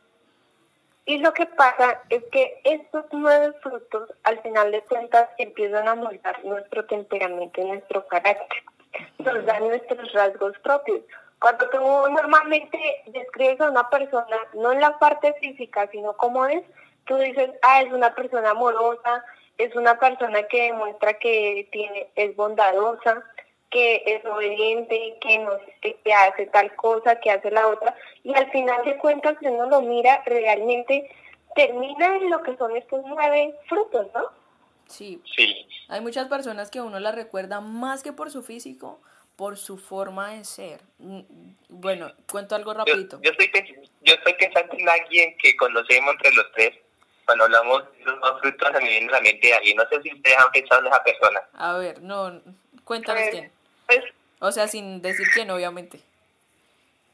Y 1.04 1.18
lo 1.18 1.34
que 1.34 1.46
pasa 1.46 2.00
es 2.08 2.22
que 2.30 2.60
estos 2.64 3.04
nueve 3.10 3.52
frutos, 3.60 4.08
al 4.22 4.40
final 4.40 4.70
de 4.70 4.82
cuentas, 4.82 5.28
empiezan 5.36 5.88
a 5.88 5.96
moldar 5.96 6.44
nuestro 6.44 6.84
temperamento 6.86 7.60
y 7.60 7.64
nuestro 7.64 8.06
carácter. 8.06 8.62
Nos 9.18 9.44
dan 9.44 9.68
nuestros 9.68 10.12
rasgos 10.12 10.56
propios. 10.60 11.02
Cuando 11.42 11.68
tú 11.70 11.78
normalmente 11.78 12.78
describes 13.06 13.60
a 13.60 13.70
una 13.70 13.90
persona, 13.90 14.36
no 14.54 14.70
en 14.70 14.80
la 14.80 14.96
parte 15.00 15.34
física, 15.40 15.88
sino 15.90 16.12
cómo 16.16 16.46
es, 16.46 16.62
tú 17.04 17.16
dices, 17.16 17.50
ah, 17.62 17.82
es 17.82 17.92
una 17.92 18.14
persona 18.14 18.50
amorosa, 18.50 19.24
es 19.58 19.74
una 19.74 19.98
persona 19.98 20.44
que 20.44 20.68
demuestra 20.68 21.14
que 21.14 21.68
tiene, 21.72 22.06
es 22.14 22.36
bondadosa, 22.36 23.24
que 23.70 24.04
es 24.06 24.24
obediente, 24.24 25.18
que 25.20 25.38
no 25.38 25.50
que, 25.80 25.96
que 26.04 26.14
hace 26.14 26.46
tal 26.46 26.76
cosa, 26.76 27.18
que 27.18 27.32
hace 27.32 27.50
la 27.50 27.66
otra, 27.66 27.96
y 28.22 28.32
al 28.34 28.48
final 28.52 28.84
de 28.84 28.96
cuentas, 28.98 29.36
si 29.40 29.46
uno 29.48 29.66
lo 29.66 29.82
mira, 29.82 30.22
realmente 30.24 31.10
termina 31.56 32.18
en 32.18 32.30
lo 32.30 32.40
que 32.44 32.56
son 32.56 32.76
estos 32.76 33.02
nueve 33.04 33.52
frutos, 33.68 34.06
¿no? 34.14 34.26
Sí. 34.86 35.20
Sí. 35.34 35.66
Hay 35.88 36.02
muchas 36.02 36.28
personas 36.28 36.70
que 36.70 36.80
uno 36.80 37.00
las 37.00 37.16
recuerda 37.16 37.60
más 37.60 38.04
que 38.04 38.12
por 38.12 38.30
su 38.30 38.44
físico, 38.44 39.00
por 39.36 39.56
su 39.56 39.78
forma 39.78 40.30
de 40.32 40.44
ser. 40.44 40.80
Mm, 40.98 41.20
Bueno, 41.68 42.12
cuento 42.30 42.54
algo 42.54 42.74
rapidito. 42.74 43.20
yo, 43.22 43.30
estoy, 43.30 43.48
pens- 43.48 43.88
yo 44.02 44.14
estoy 44.14 44.34
pensando 44.34 44.74
en 44.76 44.88
alguien 44.88 45.36
que 45.38 45.56
conocemos 45.56 46.14
entre 46.14 46.32
los 46.34 46.50
tres. 46.52 46.74
Cuando 47.24 47.44
hablamos 47.44 47.84
de 47.98 48.04
los 48.04 48.20
dos 48.20 48.40
frutos, 48.40 48.70
mí 48.74 48.78
me 48.84 48.88
viene 48.90 49.08
a 49.08 49.12
la 49.12 49.20
mente 49.20 49.54
alguien. 49.54 49.76
No 49.76 49.88
sé 49.88 50.02
si 50.02 50.12
ustedes 50.12 50.36
han 50.38 50.50
pensado 50.52 50.80
en 50.82 50.86
esa 50.88 51.02
persona. 51.04 51.40
A 51.54 51.72
ver, 51.74 52.02
no, 52.02 52.40
cuéntanos 52.84 53.22
Pues, 53.22 53.30
quién. 53.32 53.52
pues, 53.86 54.00
O 54.40 54.52
sea, 54.52 54.68
sin 54.68 55.00
decir 55.00 55.26
quién, 55.32 55.50
obviamente. 55.50 56.00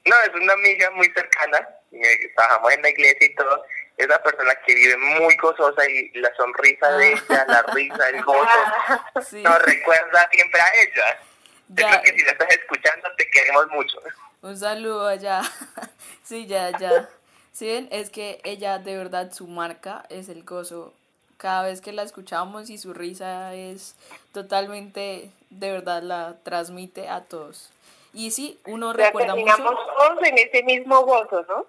No, 0.06 0.14
es 0.26 0.34
una 0.40 0.54
amiga 0.54 0.90
muy 0.92 1.06
cercana. 1.12 1.68
eh, 1.92 2.32
Trabajamos 2.34 2.72
en 2.72 2.82
la 2.82 2.88
iglesia 2.90 3.26
y 3.26 3.34
todo. 3.34 3.64
Es 3.96 4.06
una 4.06 4.18
persona 4.22 4.54
que 4.66 4.74
vive 4.74 4.96
muy 4.96 5.36
gozosa 5.36 5.88
y 5.88 6.10
la 6.14 6.34
sonrisa 6.36 6.90
de 6.96 7.12
ella, 7.12 7.44
la 7.48 7.62
risa, 7.74 8.08
el 8.08 8.22
gozo, 8.22 8.48
Sí. 9.28 9.42
nos 9.42 9.60
recuerda 9.62 10.28
siempre 10.32 10.60
a 10.60 10.68
ella. 10.82 11.20
Ya. 11.68 12.00
que 12.02 12.12
si 12.12 12.24
la 12.24 12.32
estás 12.32 12.48
escuchando, 12.50 13.08
te 13.16 13.30
queremos 13.30 13.68
mucho. 13.68 13.98
Un 14.42 14.56
saludo 14.56 15.06
allá. 15.06 15.42
sí, 16.24 16.46
ya, 16.46 16.76
ya. 16.78 17.08
¿Sí 17.52 17.66
ven? 17.66 17.88
Es 17.90 18.10
que 18.10 18.40
ella, 18.44 18.78
de 18.78 18.96
verdad, 18.96 19.32
su 19.32 19.46
marca 19.46 20.04
es 20.08 20.28
el 20.28 20.44
gozo. 20.44 20.94
Cada 21.36 21.62
vez 21.64 21.80
que 21.80 21.92
la 21.92 22.02
escuchamos 22.02 22.70
y 22.70 22.78
su 22.78 22.94
risa 22.94 23.54
es 23.54 23.94
totalmente, 24.32 25.30
de 25.50 25.72
verdad, 25.72 26.02
la 26.02 26.36
transmite 26.42 27.08
a 27.08 27.22
todos. 27.24 27.70
Y 28.12 28.30
sí, 28.30 28.58
uno 28.66 28.90
o 28.90 28.94
sea, 28.94 29.06
recuerda 29.06 29.34
terminamos 29.34 29.72
mucho. 29.72 29.82
todos 29.96 30.22
en 30.26 30.38
ese 30.38 30.62
mismo 30.64 31.02
gozo, 31.04 31.44
¿no? 31.48 31.66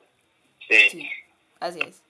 Sí. 0.68 0.90
Sí, 0.90 1.10
así 1.60 1.80
es. 1.82 2.02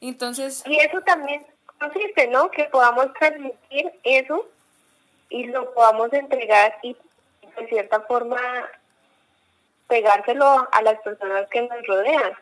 Entonces, 0.00 0.62
Y 0.66 0.78
eso 0.78 1.00
también 1.02 1.44
consiste, 1.78 2.28
¿no? 2.28 2.50
Que 2.50 2.64
podamos 2.64 3.12
transmitir 3.14 3.92
eso 4.04 4.46
y 5.28 5.44
lo 5.44 5.72
podamos 5.74 6.12
entregar 6.12 6.78
y 6.82 6.96
de 7.56 7.68
cierta 7.68 8.00
forma 8.02 8.38
pegárselo 9.88 10.68
a 10.70 10.82
las 10.82 11.00
personas 11.00 11.48
que 11.48 11.62
nos 11.62 11.86
rodean. 11.86 12.32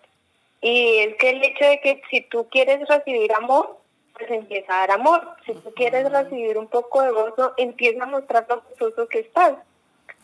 Y 0.61 0.99
es 0.99 1.17
que 1.17 1.31
el 1.31 1.45
hecho 1.45 1.65
de 1.65 1.81
que 1.81 2.03
si 2.11 2.23
tú 2.23 2.49
quieres 2.49 2.89
recibir 2.89 3.33
amor, 3.35 3.79
pues 4.15 4.31
empieza 4.31 4.75
a 4.77 4.81
dar 4.81 4.93
amor. 4.93 5.29
Si 5.45 5.53
tú 5.53 5.73
quieres 5.75 6.11
recibir 6.11 6.57
un 6.57 6.69
poco 6.69 7.03
de 7.03 7.11
gozo, 7.11 7.53
empieza 7.57 8.05
a 8.05 8.07
mostrar 8.07 8.47
lo 8.49 8.63
gozoso 8.63 9.07
que 9.09 9.21
estás. 9.21 9.55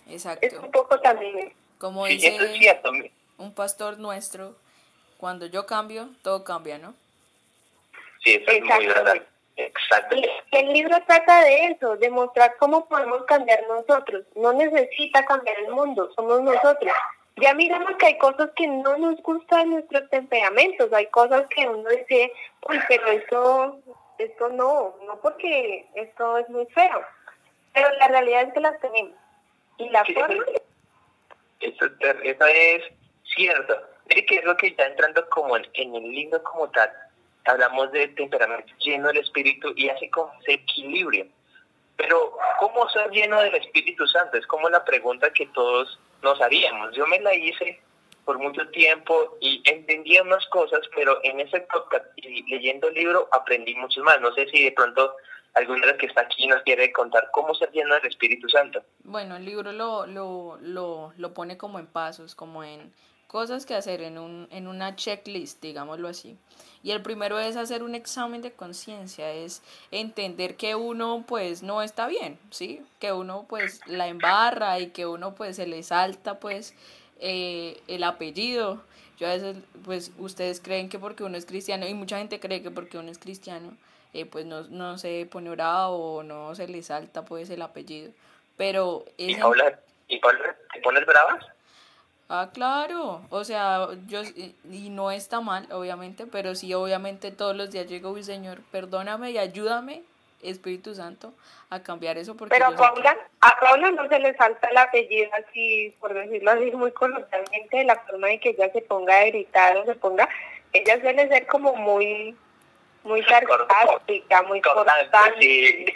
Es 0.07 0.25
exacto. 0.27 0.61
un 0.63 0.71
poco 0.71 0.99
también 1.01 1.53
Como 1.79 2.07
Sí, 2.07 2.15
eso 2.27 2.43
es 2.43 2.53
dice 2.53 2.59
cierto. 2.59 2.91
un 3.39 3.55
pastor 3.55 3.99
nuestro, 3.99 4.55
cuando 5.19 5.47
yo 5.47 5.67
cambio, 5.67 6.09
todo 6.23 6.43
cambia, 6.45 6.79
¿no? 6.79 6.95
Sí, 8.25 8.35
eso 8.35 8.51
es 8.51 8.63
muy 8.63 8.87
verdad. 8.87 9.23
Exacto. 9.67 10.17
Y 10.17 10.29
el 10.53 10.73
libro 10.73 10.97
trata 11.07 11.43
de 11.43 11.67
eso, 11.67 11.97
de 11.97 12.11
mostrar 12.11 12.57
cómo 12.59 12.87
podemos 12.89 13.25
cambiar 13.25 13.63
nosotros. 13.69 14.25
No 14.35 14.53
necesita 14.53 15.25
cambiar 15.27 15.59
el 15.59 15.71
mundo, 15.73 16.11
somos 16.15 16.41
nosotros. 16.43 16.93
Ya 17.37 17.55
miramos 17.55 17.97
que 17.97 18.07
hay 18.07 18.19
cosas 18.19 18.51
que 18.57 18.67
no 18.67 18.97
nos 18.99 19.23
gustan 19.23 19.71
nuestros 19.71 20.09
temperamentos, 20.11 20.93
hay 20.93 21.07
cosas 21.07 21.47
que 21.49 21.67
uno 21.69 21.89
dice, 21.89 22.33
uy, 22.69 22.79
pero 22.89 23.07
esto, 23.09 23.79
esto 24.19 24.49
no, 24.51 24.95
no 25.07 25.17
porque 25.21 25.87
esto 25.95 26.39
es 26.39 26.49
muy 26.49 26.67
feo. 26.67 27.03
Pero 27.73 27.89
la 27.99 28.09
realidad 28.09 28.43
es 28.43 28.53
que 28.55 28.61
las 28.61 28.81
tenemos. 28.81 29.15
Y 29.79 29.89
la 29.91 30.05
Sí, 30.05 30.15
forma, 30.15 30.45
Eso, 31.61 31.87
eso 32.25 32.45
es 32.47 32.83
cierto. 33.35 33.81
Mire 34.09 34.27
que 34.27 34.37
es 34.37 34.45
lo 34.45 34.57
que 34.57 34.67
está 34.69 34.87
entrando 34.87 35.27
como 35.31 35.57
en, 35.57 35.67
en 35.75 35.95
el 35.95 36.03
libro 36.11 36.43
como 36.43 36.69
tal. 36.71 36.91
Hablamos 37.51 37.91
de 37.93 38.09
temperamento 38.09 38.73
lleno 38.79 39.09
del 39.09 39.19
Espíritu 39.19 39.73
y 39.77 39.89
así 39.89 40.09
como 40.11 40.33
ese 40.41 40.55
equilibrio. 40.55 41.27
Pero, 41.97 42.37
¿cómo 42.59 42.89
ser 42.89 43.11
lleno 43.11 43.41
del 43.41 43.55
Espíritu 43.57 44.07
Santo? 44.07 44.39
Es 44.39 44.47
como 44.47 44.71
la 44.71 44.85
pregunta 44.85 45.33
que 45.33 45.47
todos 45.49 45.99
nos 46.23 46.41
haríamos. 46.41 46.95
Yo 46.95 47.07
me 47.07 47.21
la 47.21 47.35
hice 47.35 47.81
por 48.25 48.39
mucho 48.39 48.67
tiempo 48.69 49.37
y 49.41 49.63
entendía 49.65 50.23
unas 50.23 50.47
cosas, 50.47 50.81
pero 50.95 51.19
en 51.25 51.41
ese 51.41 51.61
podcast 51.63 52.07
y 52.17 52.43
leyendo 52.49 52.89
el 52.89 52.95
libro 52.95 53.29
aprendí 53.33 53.75
mucho 53.75 54.03
más. 54.03 54.21
No 54.21 54.33
sé 54.35 54.47
si 54.49 54.65
de 54.65 54.73
pronto 54.73 55.15
alguna 55.55 55.81
de 55.81 55.87
las 55.89 55.97
que 55.97 56.07
está 56.07 56.23
aquí 56.23 56.47
nos 56.47 56.63
quiere 56.63 56.93
contar 56.93 57.29
cómo 57.33 57.55
ser 57.55 57.71
lleno 57.73 57.95
del 57.97 58.07
Espíritu 58.07 58.49
Santo. 58.49 58.83
Bueno, 59.05 59.37
el 59.37 59.45
libro 59.45 59.73
lo, 59.73 60.07
lo, 60.07 60.59
lo, 60.61 61.13
lo 61.17 61.35
pone 61.35 61.57
como 61.57 61.79
en 61.79 61.87
pasos, 61.87 62.35
como 62.35 62.63
en 62.63 62.93
cosas 63.31 63.65
que 63.65 63.75
hacer, 63.77 64.03
en, 64.03 64.19
un, 64.19 64.49
en 64.51 64.67
una 64.67 64.97
checklist, 64.97 65.63
digámoslo 65.63 66.09
así. 66.09 66.37
Y 66.83 66.91
el 66.91 67.01
primero 67.01 67.39
es 67.39 67.55
hacer 67.55 67.85
un 67.85 67.95
examen 67.95 68.43
de 68.43 68.51
conciencia, 68.51 69.31
es 69.31 69.63
entender 69.93 70.57
que 70.57 70.75
uno 70.75 71.25
pues 71.29 71.63
no 71.63 71.81
está 71.81 72.09
bien, 72.09 72.41
¿sí? 72.51 72.83
Que 72.99 73.13
uno 73.13 73.47
pues 73.49 73.83
la 73.87 74.09
embarra 74.09 74.81
y 74.81 74.89
que 74.89 75.07
uno 75.07 75.37
pues 75.37 75.55
se 75.55 75.69
le 75.69 75.85
salta 75.85 76.41
pues 76.41 76.75
eh, 77.21 77.81
el 77.87 78.03
apellido. 78.03 78.83
Yo 79.17 79.29
a 79.29 79.31
veces 79.31 79.59
pues 79.85 80.11
ustedes 80.19 80.61
creen 80.61 80.89
que 80.89 80.99
porque 80.99 81.23
uno 81.23 81.37
es 81.37 81.47
cristiano 81.47 81.87
y 81.87 81.95
mucha 81.95 82.19
gente 82.19 82.41
cree 82.41 82.63
que 82.63 82.73
porque 82.73 82.99
uno 82.99 83.13
es 83.13 83.19
cristiano 83.19 83.77
eh, 84.13 84.27
pues 84.27 84.45
no, 84.45 84.63
no 84.63 84.99
se 84.99 85.29
pone 85.31 85.51
bravo 85.51 86.17
o 86.17 86.23
no 86.25 86.57
se 86.57 86.67
le 86.67 86.83
salta 86.83 87.25
pues 87.25 87.49
el 87.51 87.63
apellido. 87.63 88.11
Pero 88.57 89.05
¿Y 89.17 89.35
es 89.35 89.39
¿y 89.39 89.41
Paula 90.19 90.57
te 90.75 90.81
pones 90.81 91.07
bravas? 91.07 91.47
Ah, 92.33 92.51
claro, 92.55 93.23
o 93.31 93.43
sea, 93.43 93.89
yo, 94.07 94.21
y 94.71 94.89
no 94.89 95.11
está 95.11 95.41
mal, 95.41 95.67
obviamente, 95.73 96.27
pero 96.27 96.55
sí, 96.55 96.73
obviamente 96.73 97.33
todos 97.33 97.57
los 97.57 97.73
días 97.73 97.89
llego, 97.89 98.11
uy, 98.11 98.23
Señor, 98.23 98.61
perdóname 98.71 99.33
y 99.33 99.39
ayúdame, 99.39 100.05
Espíritu 100.41 100.95
Santo, 100.95 101.33
a 101.71 101.83
cambiar 101.83 102.19
eso 102.19 102.37
porque 102.37 102.55
pero 102.55 102.67
a 102.67 102.71
sé 102.71 102.77
Paula, 102.77 103.17
a 103.41 103.59
Paula 103.59 103.91
no 103.91 104.09
se 104.09 104.21
le 104.21 104.33
salta 104.37 104.69
el 104.69 104.77
apellido 104.77 105.29
así, 105.35 105.93
por 105.99 106.15
decirlo 106.15 106.53
así, 106.53 106.71
muy 106.71 106.93
coloquialmente, 106.93 107.79
de 107.79 107.85
la 107.85 107.97
forma 107.97 108.29
de 108.29 108.39
que 108.39 108.51
ella 108.51 108.71
se 108.73 108.83
ponga 108.83 109.19
a 109.19 109.25
gritar 109.25 109.77
o 109.79 109.85
se 109.85 109.97
ponga, 109.97 110.29
ella 110.73 111.01
suele 111.01 111.27
ser 111.27 111.49
como 111.49 111.75
muy, 111.75 112.37
muy 113.03 113.23
sarcástica, 113.25 114.43
muy 114.43 114.61
Cortante, 114.61 115.11
cortante. 115.11 115.41
sí. 115.41 115.87
sí. 115.87 115.95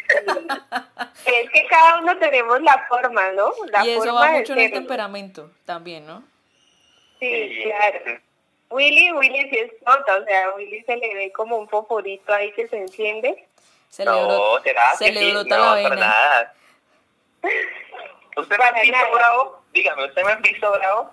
Es 1.26 1.50
que 1.50 1.66
cada 1.66 1.98
uno 2.00 2.16
tenemos 2.18 2.60
la 2.62 2.86
forma, 2.88 3.30
¿no? 3.32 3.52
La 3.70 3.84
y 3.84 3.90
eso 3.90 4.00
forma 4.04 4.20
va 4.20 4.26
de 4.32 4.38
mucho 4.38 4.52
en 4.54 4.58
el 4.60 4.64
ser. 4.70 4.72
temperamento 4.78 5.50
también, 5.64 6.06
¿no? 6.06 6.22
Sí, 7.20 7.62
claro. 7.64 8.20
Willy, 8.70 9.12
Willy 9.12 9.48
sí 9.50 9.58
es 9.58 9.72
tonta, 9.84 10.16
o 10.16 10.24
sea, 10.24 10.46
a 10.46 10.54
Willy 10.56 10.82
se 10.84 10.96
le 10.96 11.14
ve 11.14 11.32
como 11.32 11.56
un 11.58 11.68
foforito 11.68 12.32
ahí 12.32 12.50
que 12.52 12.66
se 12.68 12.76
enciende. 12.78 13.46
Se 13.88 14.04
le 14.04 14.10
no, 14.10 14.26
brota- 14.26 14.62
¿será 14.64 14.94
se 14.96 15.04
que 15.06 15.12
le 15.12 15.20
sí? 15.20 15.30
brota 15.32 15.56
no, 15.56 15.64
la 15.76 15.82
para 15.82 15.94
vena. 15.94 16.06
nada. 16.08 16.54
¿Usted 18.36 18.58
me 18.58 18.64
ha 18.64 18.72
visto 18.72 18.92
nada. 18.98 19.10
bravo? 19.12 19.62
Dígame, 19.72 20.04
¿usted 20.06 20.24
me 20.24 20.32
ha 20.32 20.36
visto 20.36 20.72
bravo? 20.72 21.10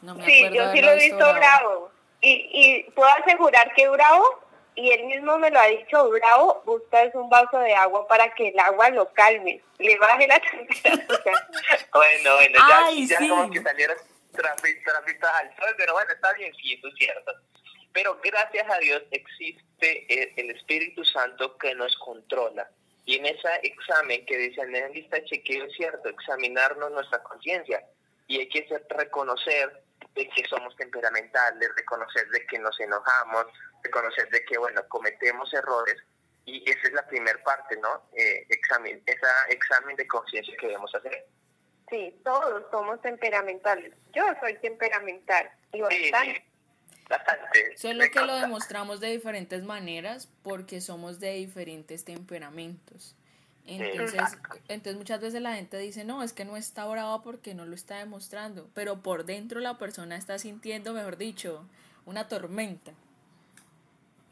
No 0.00 0.14
me 0.14 0.24
Sí, 0.24 0.42
yo 0.52 0.70
sí 0.72 0.80
lo 0.80 0.90
he 0.92 0.94
visto 0.94 1.16
visto 1.16 1.16
bravo. 1.18 1.34
bravo. 1.34 1.90
Y, 2.20 2.48
y 2.52 2.82
puedo 2.92 3.08
asegurar 3.10 3.72
que 3.74 3.88
bravo, 3.88 4.44
y 4.74 4.90
él 4.90 5.04
mismo 5.04 5.38
me 5.38 5.50
lo 5.50 5.58
ha 5.60 5.66
dicho, 5.66 6.08
bravo, 6.10 6.62
busca 6.64 7.02
es 7.02 7.14
un 7.14 7.28
vaso 7.30 7.58
de 7.58 7.74
agua 7.74 8.06
para 8.08 8.32
que 8.34 8.48
el 8.48 8.58
agua 8.58 8.90
lo 8.90 9.12
calme, 9.12 9.60
le 9.78 9.98
baje 9.98 10.26
la 10.26 10.40
temperatura. 10.52 11.46
Bueno, 11.92 12.34
bueno, 12.36 12.58
ya, 12.68 12.86
Ay, 12.86 13.06
ya 13.06 13.18
sí. 13.18 13.28
como 13.28 13.50
que 13.50 13.62
salieron 13.62 13.96
trapistas 14.32 15.34
al 15.40 15.56
sol, 15.56 15.74
pero 15.76 15.92
bueno, 15.94 16.12
está 16.12 16.32
bien, 16.34 16.52
sí, 16.60 16.74
eso 16.74 16.88
es 16.88 16.94
cierto. 16.96 17.32
Pero 17.92 18.18
gracias 18.22 18.68
a 18.70 18.78
Dios 18.78 19.02
existe 19.10 20.06
el, 20.08 20.32
el 20.36 20.56
Espíritu 20.56 21.04
Santo 21.04 21.56
que 21.58 21.74
nos 21.74 21.96
controla. 21.98 22.68
Y 23.06 23.16
en 23.16 23.26
ese 23.26 23.48
examen 23.62 24.24
que 24.26 24.36
dice 24.36 24.60
en 24.60 24.72
la 24.72 24.88
lista 24.90 25.16
de 25.16 25.24
chequeo 25.24 25.64
es 25.64 25.72
cierto, 25.74 26.08
examinarnos 26.08 26.90
nuestra 26.92 27.22
conciencia. 27.22 27.82
Y 28.26 28.38
hay 28.40 28.48
que 28.48 28.68
ser- 28.68 28.84
reconocer 28.90 29.82
de 30.14 30.28
que 30.28 30.44
somos 30.48 30.74
temperamentales, 30.76 31.68
reconocer 31.76 32.28
de 32.30 32.46
que 32.46 32.58
nos 32.58 32.78
enojamos, 32.80 33.46
reconocer 33.82 34.28
de 34.30 34.44
que, 34.44 34.58
bueno, 34.58 34.82
cometemos 34.88 35.52
errores. 35.54 35.96
Y 36.44 36.68
esa 36.68 36.88
es 36.88 36.92
la 36.94 37.06
primera 37.06 37.42
parte, 37.44 37.76
¿no? 37.76 38.08
Eh, 38.16 38.46
examen, 38.48 39.02
esa 39.06 39.46
examen 39.50 39.96
de 39.96 40.06
conciencia 40.06 40.56
que 40.58 40.66
debemos 40.66 40.94
hacer. 40.94 41.26
Sí, 41.90 42.20
todos 42.24 42.64
somos 42.70 43.00
temperamentales. 43.02 43.94
Yo 44.12 44.24
soy 44.40 44.56
temperamental 44.58 45.50
y 45.72 45.76
Sí, 45.76 45.80
bastante. 46.10 46.34
sí, 46.34 47.00
bastante. 47.08 47.76
Solo 47.76 48.04
que 48.10 48.20
lo 48.20 48.36
demostramos 48.36 49.00
de 49.00 49.08
diferentes 49.08 49.62
maneras 49.62 50.28
porque 50.42 50.80
somos 50.80 51.20
de 51.20 51.32
diferentes 51.34 52.04
temperamentos. 52.04 53.14
Entonces, 53.70 54.22
entonces 54.68 54.96
muchas 54.96 55.20
veces 55.20 55.42
la 55.42 55.54
gente 55.54 55.76
dice, 55.76 56.02
no, 56.02 56.22
es 56.22 56.32
que 56.32 56.46
no 56.46 56.56
está 56.56 56.86
brava 56.86 57.22
porque 57.22 57.54
no 57.54 57.66
lo 57.66 57.74
está 57.74 57.98
demostrando, 57.98 58.70
pero 58.74 59.02
por 59.02 59.26
dentro 59.26 59.60
la 59.60 59.76
persona 59.76 60.16
está 60.16 60.38
sintiendo, 60.38 60.94
mejor 60.94 61.18
dicho, 61.18 61.68
una 62.06 62.26
tormenta. 62.28 62.92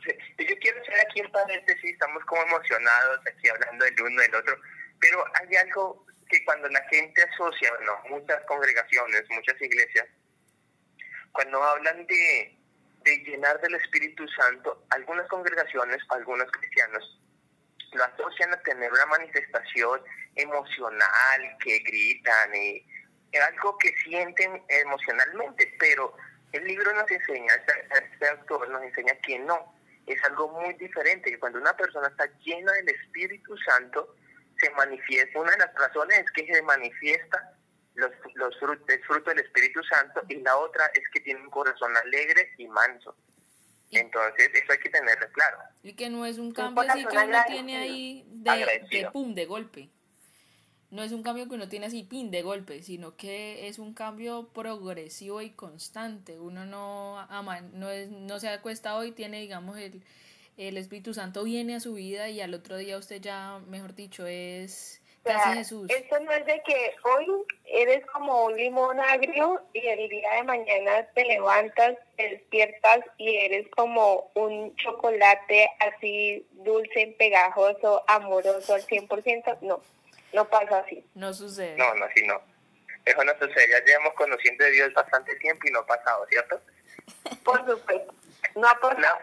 Sí, 0.03 0.13
Yo 0.39 0.59
quiero 0.59 0.81
hacer 0.81 0.95
aquí 1.01 1.21
en 1.21 1.31
paréntesis, 1.31 1.85
estamos 1.85 2.25
como 2.25 2.43
emocionados 2.45 3.21
aquí 3.31 3.49
hablando 3.51 3.85
del 3.85 4.03
uno 4.03 4.23
del 4.23 4.35
otro, 4.37 4.59
pero 5.01 5.23
hay 5.35 5.57
algo 5.57 6.07
que 6.31 6.43
cuando 6.47 6.69
la 6.71 6.83
gente 6.89 7.23
asocia, 7.23 7.75
bueno, 7.77 7.93
muchas 8.09 8.43
congregaciones, 8.47 9.23
muchas 9.29 9.61
iglesias, 9.61 10.07
cuando 11.33 11.63
hablan 11.63 12.07
de, 12.07 12.57
de 13.05 13.17
llenar 13.19 13.61
del 13.61 13.75
Espíritu 13.75 14.27
Santo, 14.29 14.83
algunas 14.89 15.29
congregaciones, 15.29 15.99
algunos 16.09 16.51
cristianos, 16.53 17.21
lo 17.93 18.05
asocian 18.05 18.53
a 18.53 18.63
tener 18.63 18.93
una 18.93 19.07
manifestación 19.07 20.01
emocional, 20.35 21.57
que 21.61 21.79
gritan, 21.81 22.55
y 22.55 22.85
algo 23.39 23.77
que 23.79 23.93
sienten 24.05 24.63
emocionalmente, 24.69 25.75
pero 25.79 26.17
el 26.53 26.65
libro 26.65 26.93
nos 26.95 27.11
enseña, 27.11 27.55
este, 27.55 27.73
este 28.05 28.29
autor 28.29 28.69
nos 28.71 28.83
enseña 28.83 29.15
que 29.23 29.39
no, 29.39 29.75
es 30.07 30.23
algo 30.25 30.49
muy 30.49 30.73
diferente, 30.75 31.31
que 31.31 31.39
cuando 31.39 31.59
una 31.59 31.77
persona 31.77 32.09
está 32.09 32.27
llena 32.45 32.73
del 32.73 32.89
Espíritu 32.89 33.57
Santo, 33.59 34.15
se 34.59 34.71
manifiesta, 34.71 35.39
una 35.39 35.51
de 35.51 35.59
las 35.59 35.75
razones 35.75 36.19
es 36.19 36.31
que 36.31 36.47
se 36.47 36.63
manifiesta 36.63 37.57
los, 37.95 38.11
los 38.35 38.59
frutos, 38.59 38.89
el 38.89 39.05
fruto 39.05 39.31
del 39.31 39.41
Espíritu 39.41 39.83
Santo 39.85 40.23
y 40.29 40.37
la 40.37 40.57
otra 40.57 40.87
es 40.95 41.03
que 41.11 41.21
tiene 41.21 41.41
un 41.41 41.51
corazón 41.51 41.95
alegre 41.97 42.53
y 42.57 42.69
manso. 42.69 43.17
Entonces, 43.91 44.51
eso 44.55 44.73
hay 44.73 44.79
que 44.79 44.91
tenerlo 44.91 45.27
claro. 45.33 45.59
Y 45.83 45.95
que 45.95 46.11
no 46.11 46.27
es 46.27 46.39
un 46.39 46.53
cambio 46.53 46.83
así 46.83 47.05
que 47.05 47.17
uno 47.17 47.39
tiene 47.47 47.77
ahí 47.77 48.25
de, 48.29 48.87
de 48.91 49.11
pum, 49.11 49.35
de 49.35 49.47
golpe 49.47 49.91
no 50.91 51.03
es 51.03 51.13
un 51.13 51.23
cambio 51.23 51.49
que 51.49 51.55
uno 51.55 51.69
tiene 51.69 51.87
así, 51.87 52.05
pin, 52.05 52.31
de 52.31 52.43
golpe, 52.43 52.83
sino 52.83 53.17
que 53.17 53.69
es 53.69 53.79
un 53.79 53.93
cambio 53.93 54.49
progresivo 54.53 55.43
y 55.43 55.51
constante. 55.51 56.39
Uno 56.39 56.65
no, 56.65 57.19
ama, 57.29 57.61
no, 57.61 57.91
es, 57.91 58.11
no 58.11 58.39
se 58.39 58.49
acuesta 58.49 58.97
hoy, 58.97 59.13
tiene, 59.13 59.41
digamos, 59.41 59.79
el, 59.79 60.03
el 60.57 60.77
Espíritu 60.77 61.13
Santo 61.13 61.45
viene 61.45 61.75
a 61.75 61.81
su 61.81 61.95
vida 61.95 62.29
y 62.29 62.41
al 62.41 62.55
otro 62.55 62.77
día 62.77 62.99
usted 62.99 63.21
ya, 63.21 63.61
mejor 63.69 63.95
dicho, 63.95 64.27
es 64.27 65.03
Jesús. 65.55 65.91
Esto 65.91 66.21
no 66.21 66.33
es 66.33 66.47
de 66.47 66.63
que 66.63 66.95
hoy 67.05 67.27
eres 67.65 68.05
como 68.07 68.47
un 68.47 68.57
limón 68.57 69.01
agrio 69.01 69.63
y 69.73 69.87
el 69.87 70.09
día 70.09 70.35
de 70.35 70.43
mañana 70.45 71.07
te 71.15 71.25
levantas, 71.25 71.97
te 72.17 72.31
despiertas 72.31 73.01
y 73.19 73.37
eres 73.37 73.69
como 73.77 74.31
un 74.35 74.75
chocolate 74.77 75.69
así 75.81 76.47
dulce, 76.53 77.15
pegajoso, 77.19 78.05
amoroso 78.07 78.75
al 78.75 78.87
100%. 78.87 79.59
No 79.63 79.81
no 80.37 80.49
pasa 80.49 80.81
así. 80.81 81.05
No 81.15 81.33
sucede. 81.33 81.77
No, 81.77 81.95
no, 81.95 82.05
así 82.05 82.23
no. 82.27 82.41
Eso 83.05 83.25
no 83.25 83.33
sucede. 83.39 83.71
Ya 83.71 83.85
llevamos 83.85 84.13
conociendo 84.15 84.65
a 84.65 84.69
Dios 84.69 84.93
bastante 84.93 85.35
tiempo 85.37 85.67
y 85.67 85.71
no 85.71 85.81
ha 85.81 85.87
pasado, 85.87 86.27
¿cierto? 86.29 86.61
Por 87.43 87.59
supuesto. 87.67 88.15
No 88.55 88.69
ha 88.69 88.79
pasado. 88.79 89.19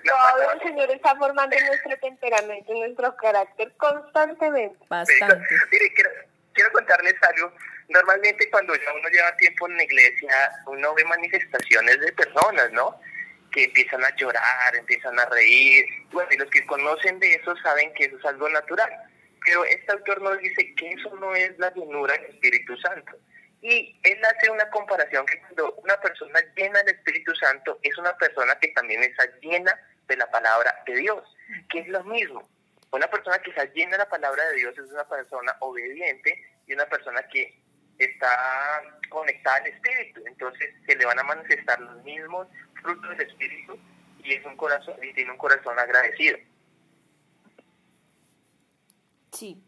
Todavía 0.00 0.52
el 0.52 0.60
Señor 0.60 0.90
está 0.90 1.16
formando 1.16 1.56
nuestro 1.58 1.96
temperamento 1.98 2.72
nuestro 2.72 3.16
carácter 3.16 3.72
constantemente. 3.76 4.76
Bastante. 4.88 5.54
Mire, 5.70 5.92
quiero, 5.94 6.10
quiero 6.52 6.72
contarles 6.72 7.14
algo. 7.22 7.52
Normalmente 7.88 8.50
cuando 8.50 8.74
ya 8.74 8.92
uno 8.92 9.08
lleva 9.08 9.36
tiempo 9.36 9.68
en 9.68 9.76
la 9.76 9.84
iglesia, 9.84 10.34
uno 10.66 10.94
ve 10.94 11.04
manifestaciones 11.04 12.00
de 12.00 12.12
personas, 12.12 12.72
¿no? 12.72 13.00
Que 13.52 13.64
empiezan 13.64 14.04
a 14.04 14.14
llorar, 14.16 14.76
empiezan 14.76 15.18
a 15.18 15.26
reír. 15.26 15.86
Bueno, 16.10 16.28
y 16.32 16.36
los 16.36 16.50
que 16.50 16.66
conocen 16.66 17.18
de 17.20 17.34
eso 17.34 17.56
saben 17.62 17.92
que 17.94 18.04
eso 18.04 18.18
es 18.18 18.24
algo 18.24 18.48
natural 18.48 18.90
pero 19.46 19.64
este 19.64 19.92
autor 19.92 20.20
nos 20.20 20.38
dice 20.40 20.74
que 20.74 20.90
eso 20.90 21.14
no 21.20 21.34
es 21.34 21.56
la 21.58 21.72
llenura 21.72 22.14
del 22.14 22.24
Espíritu 22.24 22.76
Santo. 22.78 23.12
Y 23.68 23.98
él 24.04 24.24
hace 24.24 24.48
una 24.48 24.70
comparación 24.70 25.26
que 25.26 25.40
cuando 25.40 25.74
una 25.82 26.00
persona 26.00 26.38
llena 26.54 26.84
del 26.84 26.94
Espíritu 26.94 27.34
Santo 27.34 27.80
es 27.82 27.98
una 27.98 28.16
persona 28.16 28.56
que 28.60 28.68
también 28.68 29.02
está 29.02 29.24
llena 29.40 29.76
de 30.06 30.16
la 30.16 30.30
palabra 30.30 30.72
de 30.86 30.94
Dios, 30.94 31.36
que 31.68 31.80
es 31.80 31.88
lo 31.88 32.04
mismo. 32.04 32.48
Una 32.92 33.08
persona 33.10 33.40
que 33.40 33.50
está 33.50 33.64
llena 33.72 33.90
de 33.90 33.98
la 33.98 34.08
palabra 34.08 34.46
de 34.50 34.54
Dios 34.54 34.78
es 34.78 34.88
una 34.92 35.02
persona 35.08 35.56
obediente 35.58 36.40
y 36.68 36.74
una 36.74 36.86
persona 36.86 37.20
que 37.24 37.60
está 37.98 38.82
conectada 39.08 39.56
al 39.56 39.66
Espíritu. 39.66 40.22
Entonces 40.26 40.72
se 40.86 40.94
le 40.94 41.04
van 41.04 41.18
a 41.18 41.24
manifestar 41.24 41.80
los 41.80 42.04
mismos 42.04 42.46
frutos 42.80 43.18
del 43.18 43.28
Espíritu 43.28 43.76
y 44.22 44.34
es 44.34 44.46
un 44.46 44.56
corazón 44.56 44.94
y 45.02 45.12
tiene 45.12 45.32
un 45.32 45.38
corazón 45.38 45.76
agradecido. 45.76 46.38
Sí. 49.32 49.65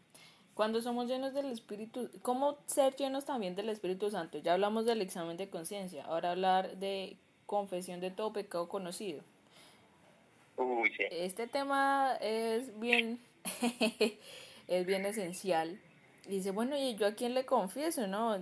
Cuando 0.59 0.81
somos 0.81 1.07
llenos 1.07 1.33
del 1.33 1.45
Espíritu, 1.45 2.09
¿cómo 2.21 2.57
ser 2.65 2.93
llenos 2.97 3.23
también 3.23 3.55
del 3.55 3.69
Espíritu 3.69 4.11
Santo? 4.11 4.39
Ya 4.39 4.55
hablamos 4.55 4.85
del 4.85 5.01
examen 5.01 5.37
de 5.37 5.49
conciencia, 5.49 6.03
ahora 6.03 6.31
hablar 6.31 6.75
de 6.75 7.15
confesión 7.45 8.01
de 8.01 8.11
todo 8.11 8.33
pecado 8.33 8.67
conocido. 8.67 9.21
Uy, 10.57 10.91
sí. 10.97 11.03
Este 11.11 11.47
tema 11.47 12.17
es 12.19 12.77
bien, 12.77 13.21
es 14.67 14.85
bien 14.85 15.05
esencial. 15.05 15.79
dice, 16.27 16.51
bueno, 16.51 16.75
¿y 16.75 16.95
yo 16.95 17.07
a 17.07 17.13
quién 17.13 17.35
le 17.35 17.45
confieso? 17.45 18.07
no 18.07 18.37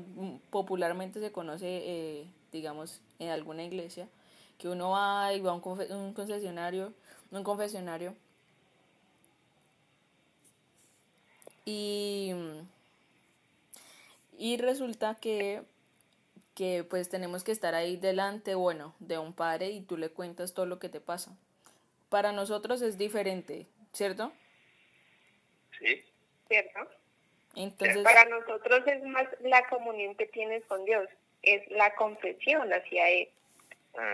Popularmente 0.49 1.19
se 1.19 1.31
conoce, 1.31 1.67
eh, 1.67 2.25
digamos, 2.51 2.99
en 3.19 3.29
alguna 3.29 3.63
iglesia, 3.63 4.07
que 4.57 4.69
uno 4.69 4.89
va 4.89 5.35
y 5.35 5.39
va 5.39 5.51
a 5.51 5.53
un, 5.53 5.61
un 5.63 6.13
confesionario, 6.13 6.93
un 7.29 7.43
confesionario 7.43 8.15
Y, 11.69 12.31
y 14.37 14.55
resulta 14.55 15.17
que, 15.19 15.63
que 16.55 16.85
pues 16.89 17.09
tenemos 17.09 17.43
que 17.43 17.51
estar 17.51 17.75
ahí 17.75 17.97
delante, 17.97 18.55
bueno, 18.55 18.95
de 18.99 19.17
un 19.17 19.33
padre 19.33 19.71
y 19.71 19.81
tú 19.81 19.97
le 19.97 20.07
cuentas 20.07 20.53
todo 20.53 20.65
lo 20.65 20.79
que 20.79 20.87
te 20.87 21.01
pasa. 21.01 21.35
Para 22.07 22.31
nosotros 22.31 22.81
es 22.81 22.97
diferente, 22.97 23.67
¿cierto? 23.91 24.31
Sí. 25.77 26.05
¿Cierto? 26.47 26.87
Entonces, 27.53 27.97
para 28.01 28.23
nosotros 28.23 28.87
es 28.87 29.03
más 29.03 29.27
la 29.41 29.67
comunión 29.67 30.15
que 30.15 30.27
tienes 30.27 30.63
con 30.67 30.85
Dios, 30.85 31.09
es 31.41 31.69
la 31.69 31.93
confesión 31.95 32.71
hacia 32.71 33.09
Él. 33.09 33.29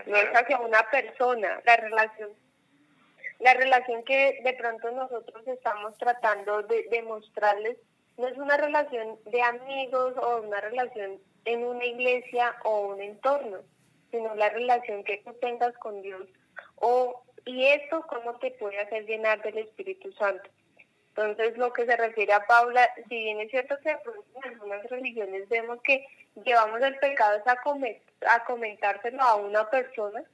No 0.06 0.16
es 0.16 0.34
hacia 0.34 0.58
una 0.58 0.90
persona, 0.90 1.62
la 1.64 1.76
relación 1.76 2.30
la 3.38 3.54
relación 3.54 4.04
que 4.04 4.40
de 4.42 4.52
pronto 4.54 4.90
nosotros 4.90 5.46
estamos 5.46 5.96
tratando 5.98 6.62
de 6.62 6.86
demostrarles 6.90 7.76
no 8.16 8.28
es 8.28 8.38
una 8.38 8.56
relación 8.56 9.18
de 9.24 9.42
amigos 9.42 10.14
o 10.16 10.42
una 10.42 10.60
relación 10.60 11.18
en 11.44 11.64
una 11.64 11.84
iglesia 11.84 12.54
o 12.64 12.88
un 12.88 13.00
entorno, 13.00 13.58
sino 14.10 14.34
la 14.34 14.48
relación 14.50 15.02
que 15.04 15.18
tú 15.18 15.34
tengas 15.40 15.76
con 15.78 16.00
Dios. 16.02 16.22
O, 16.76 17.22
y 17.44 17.66
esto 17.66 18.06
cómo 18.08 18.38
te 18.38 18.52
puede 18.52 18.78
hacer 18.80 19.04
llenar 19.06 19.42
del 19.42 19.58
Espíritu 19.58 20.12
Santo. 20.12 20.48
Entonces, 21.16 21.56
lo 21.56 21.72
que 21.72 21.86
se 21.86 21.96
refiere 21.96 22.32
a 22.32 22.44
Paula, 22.46 22.88
si 23.08 23.16
bien 23.16 23.40
es 23.40 23.50
cierto 23.50 23.76
que 23.82 23.90
en 23.90 24.44
algunas 24.44 24.84
religiones 24.90 25.48
vemos 25.48 25.80
que 25.82 26.06
llevamos 26.44 26.80
el 26.82 26.96
pecado 26.98 27.40
a, 27.46 28.34
a 28.34 28.44
comentárselo 28.44 29.22
a 29.22 29.36
una 29.36 29.68
persona, 29.70 30.24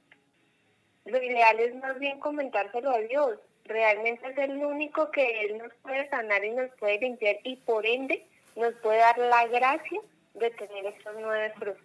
lo 1.05 1.21
ideal 1.21 1.59
es 1.59 1.75
más 1.75 1.97
bien 1.99 2.19
comentárselo 2.19 2.91
a 2.91 2.99
Dios. 2.99 3.39
Realmente 3.65 4.27
es 4.29 4.37
el 4.37 4.63
único 4.63 5.11
que 5.11 5.41
Él 5.41 5.57
nos 5.57 5.73
puede 5.81 6.09
sanar 6.09 6.43
y 6.43 6.51
nos 6.51 6.69
puede 6.79 6.99
limpiar 6.99 7.37
y 7.43 7.55
por 7.57 7.85
ende 7.85 8.25
nos 8.55 8.73
puede 8.75 8.99
dar 8.99 9.17
la 9.17 9.47
gracia 9.47 10.01
de 10.33 10.49
tener 10.51 10.85
estos 10.85 11.13
nueve 11.19 11.53
frutos. 11.57 11.83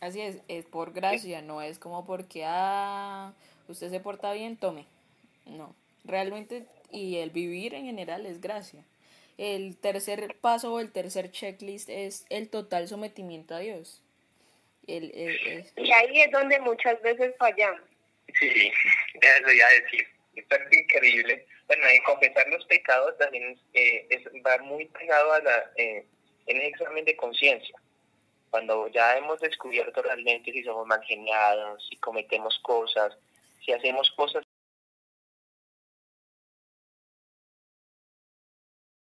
Así 0.00 0.20
es, 0.20 0.38
es 0.48 0.64
por 0.66 0.92
gracia, 0.92 1.40
no 1.42 1.62
es 1.62 1.78
como 1.78 2.04
porque, 2.04 2.44
ah, 2.44 3.32
usted 3.66 3.90
se 3.90 4.00
porta 4.00 4.32
bien, 4.32 4.56
tome. 4.56 4.86
No, 5.46 5.74
realmente, 6.04 6.66
y 6.90 7.16
el 7.16 7.30
vivir 7.30 7.74
en 7.74 7.86
general 7.86 8.26
es 8.26 8.40
gracia. 8.40 8.84
El 9.38 9.76
tercer 9.76 10.36
paso 10.40 10.72
o 10.72 10.80
el 10.80 10.92
tercer 10.92 11.30
checklist 11.30 11.88
es 11.88 12.26
el 12.30 12.48
total 12.48 12.88
sometimiento 12.88 13.54
a 13.54 13.58
Dios. 13.58 14.02
Y 14.86 15.92
ahí 15.92 16.20
es 16.20 16.30
donde 16.30 16.60
muchas 16.60 17.00
veces 17.02 17.34
fallamos. 17.38 17.82
Sí, 18.38 18.72
ya 19.22 19.40
lo 19.40 19.52
iba 19.52 19.66
a 19.66 19.72
decir. 19.72 20.06
Esto 20.36 20.56
es 20.56 20.78
increíble. 20.78 21.46
Bueno, 21.66 21.82
y 21.92 22.00
confesar 22.02 22.46
los 22.48 22.64
pecados 22.66 23.16
también 23.18 23.58
eh, 23.72 24.06
es, 24.10 24.24
va 24.46 24.58
muy 24.58 24.84
pegado 24.86 25.32
a 25.32 25.40
la, 25.40 25.70
eh, 25.76 26.06
en 26.46 26.56
el 26.56 26.66
examen 26.66 27.04
de 27.04 27.16
conciencia. 27.16 27.76
Cuando 28.50 28.88
ya 28.88 29.16
hemos 29.16 29.40
descubierto 29.40 30.02
realmente 30.02 30.52
si 30.52 30.62
somos 30.62 30.86
mal 30.86 31.02
geniados, 31.04 31.86
si 31.88 31.96
cometemos 31.96 32.58
cosas, 32.60 33.16
si 33.64 33.72
hacemos 33.72 34.10
cosas 34.12 34.44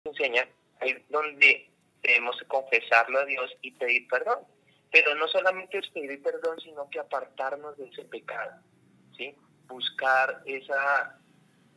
enseña, 0.05 0.47
ahí 0.79 0.91
es 0.91 1.09
donde 1.09 1.69
debemos 2.01 2.41
confesarlo 2.47 3.19
a 3.19 3.25
Dios 3.25 3.53
y 3.61 3.71
pedir 3.71 4.07
perdón. 4.07 4.39
Pero 4.91 5.15
no 5.15 5.27
solamente 5.27 5.79
es 5.79 5.89
pedir 5.89 6.21
perdón, 6.21 6.59
sino 6.61 6.89
que 6.89 6.99
apartarnos 6.99 7.77
de 7.77 7.87
ese 7.87 8.03
pecado, 8.03 8.61
¿sí? 9.15 9.35
Buscar 9.67 10.41
esa, 10.45 11.19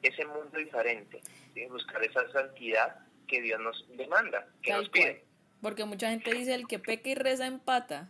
ese 0.03 0.25
mundo 0.27 0.57
diferente, 0.57 1.21
buscar 1.69 2.03
esa 2.05 2.31
santidad 2.33 2.97
que 3.27 3.41
Dios 3.41 3.61
nos 3.61 3.85
demanda, 3.97 4.47
que 4.63 4.73
nos 4.73 4.89
pide. 4.89 5.25
Porque 5.61 5.85
mucha 5.85 6.11
gente 6.11 6.33
dice 6.33 6.55
el 6.55 6.67
que 6.67 6.79
peca 6.79 7.09
y 7.11 7.15
reza 7.15 7.47
empata. 7.47 8.09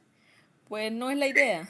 Pues 0.68 0.92
no 0.92 1.10
es 1.10 1.18
la 1.18 1.26
idea. 1.26 1.68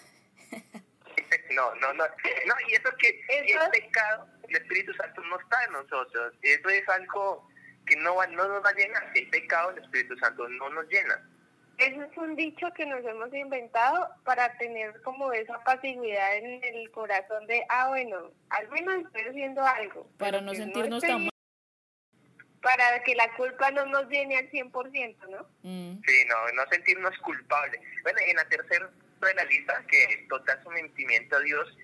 no, 1.52 1.74
no, 1.76 1.92
no. 1.94 2.04
No, 2.04 2.54
y 2.68 2.74
eso 2.74 2.90
que 2.98 3.08
el 3.28 3.70
pecado, 3.70 4.28
el 4.48 4.56
Espíritu 4.56 4.92
Santo 4.94 5.22
no 5.22 5.40
está 5.40 5.64
en 5.64 5.72
nosotros. 5.72 6.34
Eso 6.42 6.68
es 6.68 6.86
algo 6.88 7.48
que 7.86 7.96
no, 7.96 8.14
no 8.26 8.48
nos 8.48 8.64
va 8.64 8.68
a 8.68 8.74
llenar. 8.74 9.10
El 9.14 9.30
pecado, 9.30 9.70
el 9.70 9.82
Espíritu 9.82 10.16
Santo 10.18 10.48
no 10.48 10.68
nos 10.70 10.86
llena. 10.88 11.29
Eso 11.80 12.02
es 12.02 12.16
un 12.18 12.36
dicho 12.36 12.66
que 12.76 12.84
nos 12.84 13.02
hemos 13.06 13.32
inventado 13.32 14.06
para 14.24 14.52
tener 14.58 15.00
como 15.00 15.32
esa 15.32 15.64
pasividad 15.64 16.36
en 16.36 16.62
el 16.62 16.90
corazón 16.90 17.46
de, 17.46 17.64
ah, 17.70 17.88
bueno, 17.88 18.32
al 18.50 18.68
menos 18.68 19.06
estoy 19.06 19.22
haciendo 19.22 19.64
algo. 19.64 20.06
Para 20.18 20.42
no 20.42 20.52
sentirnos 20.54 21.02
tan 21.02 21.22
mal. 21.22 21.30
Para 22.60 23.02
que 23.02 23.14
la 23.14 23.34
culpa 23.34 23.70
no 23.70 23.86
nos 23.86 24.06
llene 24.10 24.36
al 24.36 24.50
100%, 24.50 25.26
¿no? 25.30 25.46
Mm. 25.62 26.02
Sí, 26.06 26.24
no, 26.28 26.52
no 26.52 26.70
sentirnos 26.70 27.16
culpables. 27.20 27.80
Bueno, 28.02 28.18
en 28.26 28.36
la 28.36 28.44
tercera 28.50 28.90
de 29.22 29.34
la 29.34 29.44
lista, 29.44 29.82
que 29.88 30.26
total 30.28 30.62
sometimiento 30.62 31.36
a 31.36 31.40
Dios, 31.40 31.78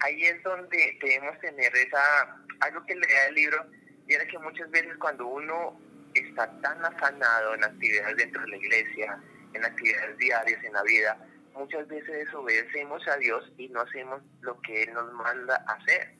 ahí 0.00 0.24
es 0.24 0.42
donde 0.42 0.98
debemos 1.00 1.38
tener 1.38 1.72
esa, 1.76 2.36
algo 2.62 2.84
que 2.84 2.96
lea 2.96 3.28
el 3.28 3.34
libro, 3.36 3.64
y 4.08 4.14
era 4.14 4.26
que 4.26 4.40
muchas 4.40 4.68
veces 4.72 4.96
cuando 4.98 5.24
uno 5.28 5.80
está 6.14 6.50
tan 6.62 6.84
afanado 6.84 7.54
en 7.54 7.62
actividades 7.62 8.16
dentro 8.16 8.42
de 8.42 8.48
la 8.48 8.56
iglesia, 8.56 9.20
en 9.56 9.64
actividades 9.64 10.16
diarias 10.18 10.62
en 10.64 10.72
la 10.72 10.82
vida, 10.82 11.18
muchas 11.54 11.88
veces 11.88 12.26
desobedecemos 12.26 13.06
a 13.08 13.16
Dios 13.16 13.50
y 13.56 13.68
no 13.68 13.80
hacemos 13.80 14.22
lo 14.40 14.60
que 14.62 14.84
Él 14.84 14.92
nos 14.92 15.12
manda 15.12 15.56
hacer. 15.68 16.12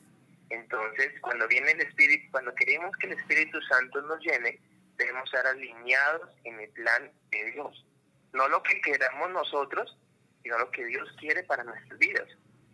Entonces, 0.51 1.13
cuando 1.21 1.47
viene 1.49 1.73
el 1.73 1.81
Espíritu, 1.81 2.31
cuando 2.31 2.55
queremos 2.55 2.97
que 2.97 3.09
el 3.09 3.15
Espíritu 3.15 3.61
Santo 3.63 4.01
nos 4.03 4.21
llene, 4.21 4.59
debemos 4.97 5.25
estar 5.25 5.47
alineados 5.47 6.31
en 6.45 6.61
el 6.61 6.69
plan 6.71 7.11
de 7.31 7.51
Dios. 7.53 7.85
No 8.33 8.49
lo 8.49 8.63
que 8.63 8.81
queramos 8.81 9.31
nosotros, 9.31 9.97
sino 10.43 10.59
lo 10.59 10.71
que 10.71 10.85
Dios 10.85 11.09
quiere 11.19 11.43
para 11.45 11.65
nuestras 11.65 11.99
vidas. 11.99 12.29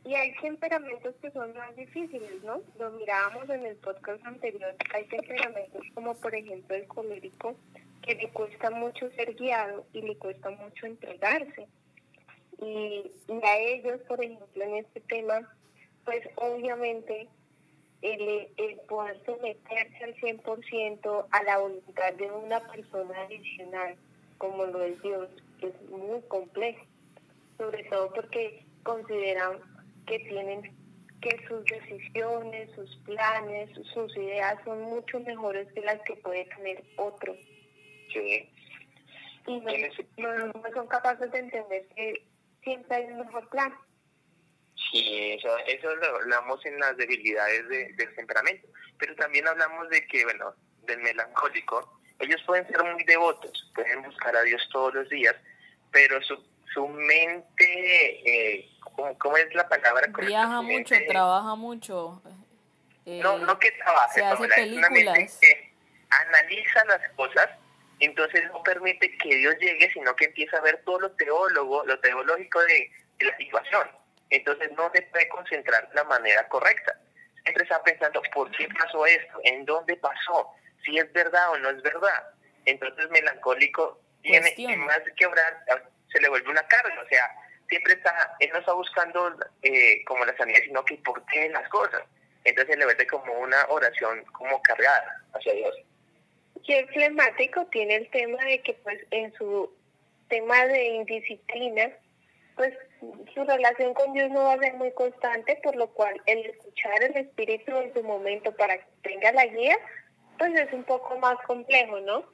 Y 0.04 0.14
hay 0.14 0.34
temperamentos 0.40 1.14
que 1.22 1.30
son 1.30 1.54
más 1.54 1.74
difíciles, 1.76 2.42
¿no? 2.42 2.60
Lo 2.78 2.90
mirábamos 2.90 3.48
en 3.48 3.64
el 3.64 3.76
podcast 3.76 4.24
anterior. 4.26 4.74
Hay 4.92 5.06
temperamentos 5.06 5.82
como, 5.94 6.14
por 6.20 6.34
ejemplo, 6.34 6.74
el 6.74 6.86
colérico, 6.88 7.56
que 8.02 8.14
le 8.14 8.28
cuesta 8.30 8.70
mucho 8.70 9.10
ser 9.12 9.34
guiado 9.34 9.86
y 9.92 10.02
le 10.02 10.16
cuesta 10.16 10.50
mucho 10.50 10.86
entregarse. 10.86 11.66
Y, 12.58 13.10
a 13.42 13.58
ellos, 13.58 14.00
por 14.08 14.22
ejemplo, 14.22 14.62
en 14.62 14.76
este 14.76 15.00
tema, 15.00 15.48
pues 16.04 16.22
obviamente 16.36 17.28
el, 18.02 18.48
el 18.56 18.76
poder 18.88 19.20
someterse 19.24 20.04
al 20.04 20.14
100% 20.16 21.26
a 21.30 21.42
la 21.44 21.58
voluntad 21.58 22.12
de 22.14 22.30
una 22.30 22.60
persona 22.70 23.22
adicional, 23.22 23.96
como 24.38 24.66
lo 24.66 24.82
es 24.82 25.00
Dios, 25.02 25.28
es 25.60 25.90
muy 25.90 26.20
complejo, 26.22 26.84
sobre 27.58 27.84
todo 27.84 28.12
porque 28.12 28.64
consideran 28.82 29.58
que 30.06 30.18
tienen 30.18 30.72
que 31.20 31.46
sus 31.46 31.64
decisiones, 31.64 32.70
sus 32.74 32.96
planes, 33.04 33.70
sus 33.94 34.16
ideas 34.16 34.58
son 34.64 34.82
mucho 34.82 35.20
mejores 35.20 35.72
que 35.72 35.80
las 35.80 36.00
que 36.02 36.16
puede 36.16 36.44
tener 36.56 36.82
otro. 36.96 37.34
Y 38.20 39.60
no, 40.18 40.52
son 40.74 40.86
capaces 40.86 41.30
de 41.30 41.38
entender 41.38 41.86
que 41.94 42.24
siempre 42.62 42.96
hay 42.96 43.04
un 43.06 43.20
mejor 43.20 43.48
plan. 43.48 43.74
Sí, 44.90 45.32
eso, 45.32 45.48
eso 45.66 45.94
lo 45.96 46.16
hablamos 46.16 46.64
en 46.66 46.78
las 46.78 46.96
debilidades 46.96 47.68
del 47.68 48.14
temperamento, 48.14 48.68
pero 48.98 49.14
también 49.16 49.46
hablamos 49.46 49.88
de 49.90 50.06
que, 50.06 50.24
bueno, 50.24 50.54
del 50.86 51.00
melancólico, 51.00 52.00
ellos 52.18 52.40
pueden 52.46 52.66
ser 52.68 52.82
muy 52.82 53.02
devotos, 53.04 53.70
pueden 53.74 54.02
buscar 54.02 54.36
a 54.36 54.42
Dios 54.42 54.62
todos 54.72 54.94
los 54.94 55.08
días, 55.08 55.34
pero 55.90 56.20
su, 56.22 56.42
su 56.72 56.88
mente, 56.88 58.56
eh, 58.56 58.70
¿cómo, 59.18 59.36
es 59.36 59.54
la 59.54 59.68
palabra 59.68 60.08
Viaja 60.18 60.62
mucho, 60.62 60.94
trabaja 61.08 61.54
mucho. 61.54 62.22
no, 63.06 63.38
no 63.38 63.58
que 63.58 63.72
trabaje, 63.72 64.20
se 64.20 64.24
hace 64.24 64.48
películas. 64.48 65.38
que 65.40 65.72
analiza 66.10 66.84
las 66.86 67.08
cosas 67.10 67.48
entonces 68.04 68.44
no 68.46 68.62
permite 68.62 69.16
que 69.18 69.36
Dios 69.36 69.56
llegue, 69.60 69.90
sino 69.92 70.14
que 70.16 70.26
empieza 70.26 70.56
a 70.58 70.62
ver 70.62 70.82
todo 70.84 71.00
lo 71.00 71.10
teólogo, 71.12 71.84
lo 71.84 71.98
teológico 72.00 72.60
de, 72.64 72.90
la 73.20 73.36
situación. 73.36 73.88
Entonces 74.30 74.72
no 74.72 74.90
se 74.92 75.02
puede 75.02 75.28
concentrar 75.28 75.88
de 75.88 75.94
la 75.94 76.04
manera 76.04 76.48
correcta. 76.48 76.98
Siempre 77.44 77.62
está 77.62 77.80
pensando, 77.84 78.20
¿por 78.34 78.50
qué 78.56 78.68
pasó 78.76 79.06
esto? 79.06 79.40
¿En 79.44 79.64
dónde 79.64 79.96
pasó? 79.96 80.48
¿Si 80.84 80.98
es 80.98 81.12
verdad 81.12 81.50
o 81.52 81.58
no 81.58 81.70
es 81.70 81.82
verdad? 81.82 82.30
Entonces 82.64 83.08
melancólico 83.10 84.00
tiene, 84.22 84.76
más 84.78 85.00
que 85.16 85.26
obrar, 85.26 85.64
se 86.10 86.20
le 86.20 86.28
vuelve 86.28 86.50
una 86.50 86.66
carga. 86.66 87.00
O 87.00 87.08
sea, 87.08 87.30
siempre 87.68 87.92
está, 87.92 88.34
él 88.40 88.50
no 88.52 88.58
está 88.58 88.72
buscando 88.72 89.36
eh, 89.62 90.04
como 90.04 90.24
la 90.24 90.36
sanidad, 90.36 90.60
sino 90.64 90.84
que 90.84 90.96
por 90.98 91.24
qué 91.26 91.48
las 91.50 91.68
cosas. 91.68 92.02
Entonces 92.42 92.76
le 92.76 92.84
vuelve 92.84 93.06
como 93.06 93.32
una 93.34 93.64
oración 93.68 94.24
como 94.32 94.60
cargada 94.62 95.22
hacia 95.34 95.52
Dios. 95.52 95.76
Y 96.64 96.72
el 96.74 96.88
flemático 96.88 97.66
tiene 97.66 97.96
el 97.96 98.10
tema 98.10 98.42
de 98.44 98.60
que 98.60 98.74
pues 98.74 99.00
en 99.10 99.32
su 99.34 99.72
tema 100.28 100.64
de 100.66 100.86
indisciplina, 100.86 101.90
pues 102.54 102.72
su 103.34 103.44
relación 103.44 103.94
con 103.94 104.12
Dios 104.12 104.30
no 104.30 104.44
va 104.44 104.54
a 104.54 104.58
ser 104.58 104.74
muy 104.74 104.92
constante, 104.92 105.58
por 105.62 105.74
lo 105.74 105.88
cual 105.88 106.20
el 106.26 106.46
escuchar 106.46 107.02
el 107.02 107.16
Espíritu 107.16 107.76
en 107.76 107.92
su 107.92 108.02
momento 108.02 108.54
para 108.54 108.78
que 108.78 108.84
tenga 109.02 109.32
la 109.32 109.46
guía, 109.46 109.76
pues 110.38 110.54
es 110.54 110.72
un 110.72 110.84
poco 110.84 111.18
más 111.18 111.36
complejo, 111.46 112.00
¿no? 112.00 112.24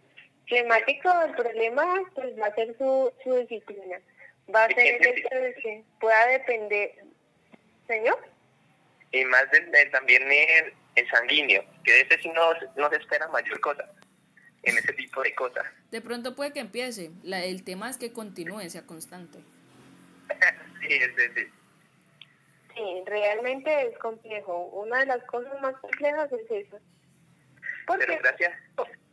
Flemático, 0.46 1.10
el 1.26 1.34
problema 1.34 1.84
pues 2.14 2.38
va 2.38 2.46
a 2.46 2.54
ser 2.54 2.76
su, 2.76 3.12
su 3.24 3.34
disciplina, 3.34 3.98
va 4.54 4.64
a 4.64 4.68
ser 4.68 5.02
el 5.02 5.06
hecho 5.06 5.34
de 5.34 5.54
que 5.54 5.84
pueda 6.00 6.26
depender, 6.26 6.92
¿señor? 7.86 8.18
Y 9.10 9.24
más 9.24 9.50
del, 9.50 9.90
también 9.90 10.22
el, 10.30 11.08
sanguíneo, 11.10 11.64
que 11.84 11.92
de 11.92 12.00
ese 12.02 12.18
sí 12.18 12.28
no, 12.28 12.52
no 12.76 12.90
se 12.90 12.96
espera 12.96 13.26
mayor 13.28 13.58
cosa 13.60 13.88
en 14.62 14.78
ese 14.78 14.92
tipo 14.92 15.22
de 15.22 15.34
cosas. 15.34 15.64
De 15.90 16.00
pronto 16.00 16.34
puede 16.34 16.52
que 16.52 16.60
empiece, 16.60 17.10
la, 17.22 17.44
el 17.44 17.64
tema 17.64 17.90
es 17.90 17.96
que 17.96 18.12
continúe, 18.12 18.68
sea 18.68 18.86
constante. 18.86 19.38
sí, 20.80 20.88
sí, 20.88 21.22
sí. 21.34 21.46
Sí, 22.74 23.02
realmente 23.06 23.88
es 23.88 23.98
complejo. 23.98 24.66
Una 24.66 25.00
de 25.00 25.06
las 25.06 25.24
cosas 25.24 25.60
más 25.60 25.76
complejas 25.78 26.30
es 26.32 26.66
eso. 26.66 26.78
Pero 27.88 28.18
gracias, 28.22 28.52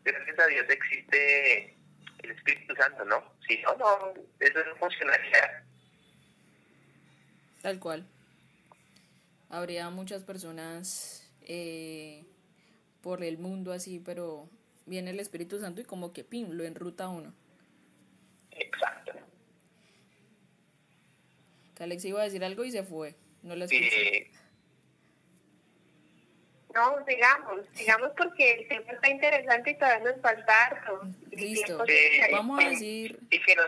gracias 0.04 0.40
a 0.40 0.48
Dios 0.48 0.66
existe 0.70 1.76
el 2.24 2.32
Espíritu 2.32 2.76
Santo, 2.76 3.06
¿no? 3.06 3.24
Si 3.48 3.62
no, 3.62 3.76
no, 3.78 4.14
eso 4.40 4.60
no 4.66 4.76
funcionaría. 4.76 5.64
Tal 7.62 7.80
cual. 7.80 8.06
Habría 9.50 9.90
muchas 9.90 10.24
personas 10.24 11.32
eh, 11.42 12.26
por 13.02 13.24
el 13.24 13.38
mundo 13.38 13.72
así, 13.72 14.00
pero 14.00 14.50
viene 14.86 15.12
el 15.12 15.20
Espíritu 15.20 15.60
Santo 15.60 15.82
y 15.82 15.86
como 15.86 16.14
que 16.14 16.24
pim, 16.24 16.52
lo 16.52 16.64
enruta 16.64 17.10
uno. 17.10 17.34
Exacto. 18.52 19.14
Que 21.76 21.84
Alex 21.84 22.06
iba 22.06 22.22
a 22.22 22.24
decir 22.24 22.44
algo 22.44 22.64
y 22.64 22.72
se 22.72 22.84
fue. 22.84 23.16
No 23.44 23.56
lo 23.56 23.66
escuché. 23.66 24.32
No, 26.74 27.06
sigamos, 27.06 27.66
sigamos 27.74 28.12
porque 28.18 28.52
el 28.52 28.68
tema 28.68 28.92
está 28.92 29.10
interesante 29.10 29.72
y 29.72 29.76
todavía 29.76 30.12
nos 30.12 30.22
falta 30.22 30.66
harto. 30.66 31.02
Listo. 31.32 31.84
vamos 32.32 32.64
a 32.64 32.70
decir. 32.70 33.20
Y 33.30 33.42
que 33.42 33.56
nos, 33.56 33.68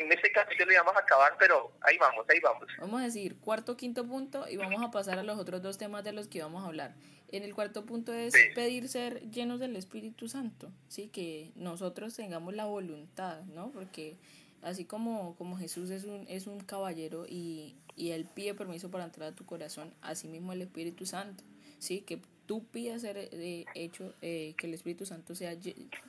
en 0.00 0.12
este 0.12 0.30
capítulo 0.32 0.72
íbamos 0.72 0.94
a 0.94 1.00
acabar, 1.00 1.34
pero 1.38 1.72
ahí 1.82 1.96
vamos, 1.98 2.26
ahí 2.28 2.40
vamos. 2.40 2.66
Vamos 2.78 3.00
a 3.00 3.04
decir 3.04 3.38
cuarto, 3.38 3.76
quinto 3.76 4.06
punto 4.06 4.48
y 4.48 4.56
vamos 4.56 4.82
a 4.82 4.90
pasar 4.90 5.18
a 5.18 5.22
los 5.22 5.38
otros 5.38 5.62
dos 5.62 5.78
temas 5.78 6.04
de 6.04 6.12
los 6.12 6.28
que 6.28 6.42
vamos 6.42 6.62
a 6.64 6.66
hablar. 6.66 6.94
En 7.28 7.42
el 7.42 7.54
cuarto 7.54 7.84
punto 7.84 8.12
es 8.12 8.34
pedir 8.54 8.88
ser 8.88 9.28
llenos 9.30 9.58
del 9.58 9.74
Espíritu 9.74 10.28
Santo, 10.28 10.70
sí, 10.88 11.08
que 11.08 11.50
nosotros 11.56 12.14
tengamos 12.14 12.54
la 12.54 12.66
voluntad, 12.66 13.42
¿no? 13.46 13.72
Porque 13.72 14.16
así 14.62 14.84
como, 14.84 15.34
como 15.36 15.56
Jesús 15.56 15.90
es 15.90 16.04
un, 16.04 16.24
es 16.28 16.46
un 16.46 16.60
caballero 16.60 17.26
y, 17.28 17.76
y 17.96 18.10
él 18.10 18.26
pide 18.32 18.54
permiso 18.54 18.90
para 18.90 19.04
entrar 19.04 19.32
a 19.32 19.34
tu 19.34 19.44
corazón, 19.44 19.92
así 20.02 20.28
mismo 20.28 20.52
el 20.52 20.62
Espíritu 20.62 21.04
Santo, 21.04 21.42
sí, 21.78 22.02
que 22.02 22.20
tú 22.46 22.64
pidas 22.66 23.02
ser 23.02 23.16
eh, 23.18 23.64
hecho, 23.74 24.14
eh, 24.22 24.54
que 24.56 24.66
el 24.66 24.74
Espíritu 24.74 25.04
Santo 25.04 25.34
sea 25.34 25.56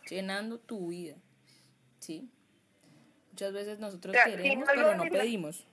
llenando 0.09 0.59
tu 0.59 0.89
vida, 0.89 1.15
sí. 1.99 2.29
Muchas 3.37 3.53
veces 3.53 3.77
nosotros 3.77 4.15
queremos, 4.25 4.67
pero 4.67 4.95
no 4.95 5.03
pedimos. 5.03 5.63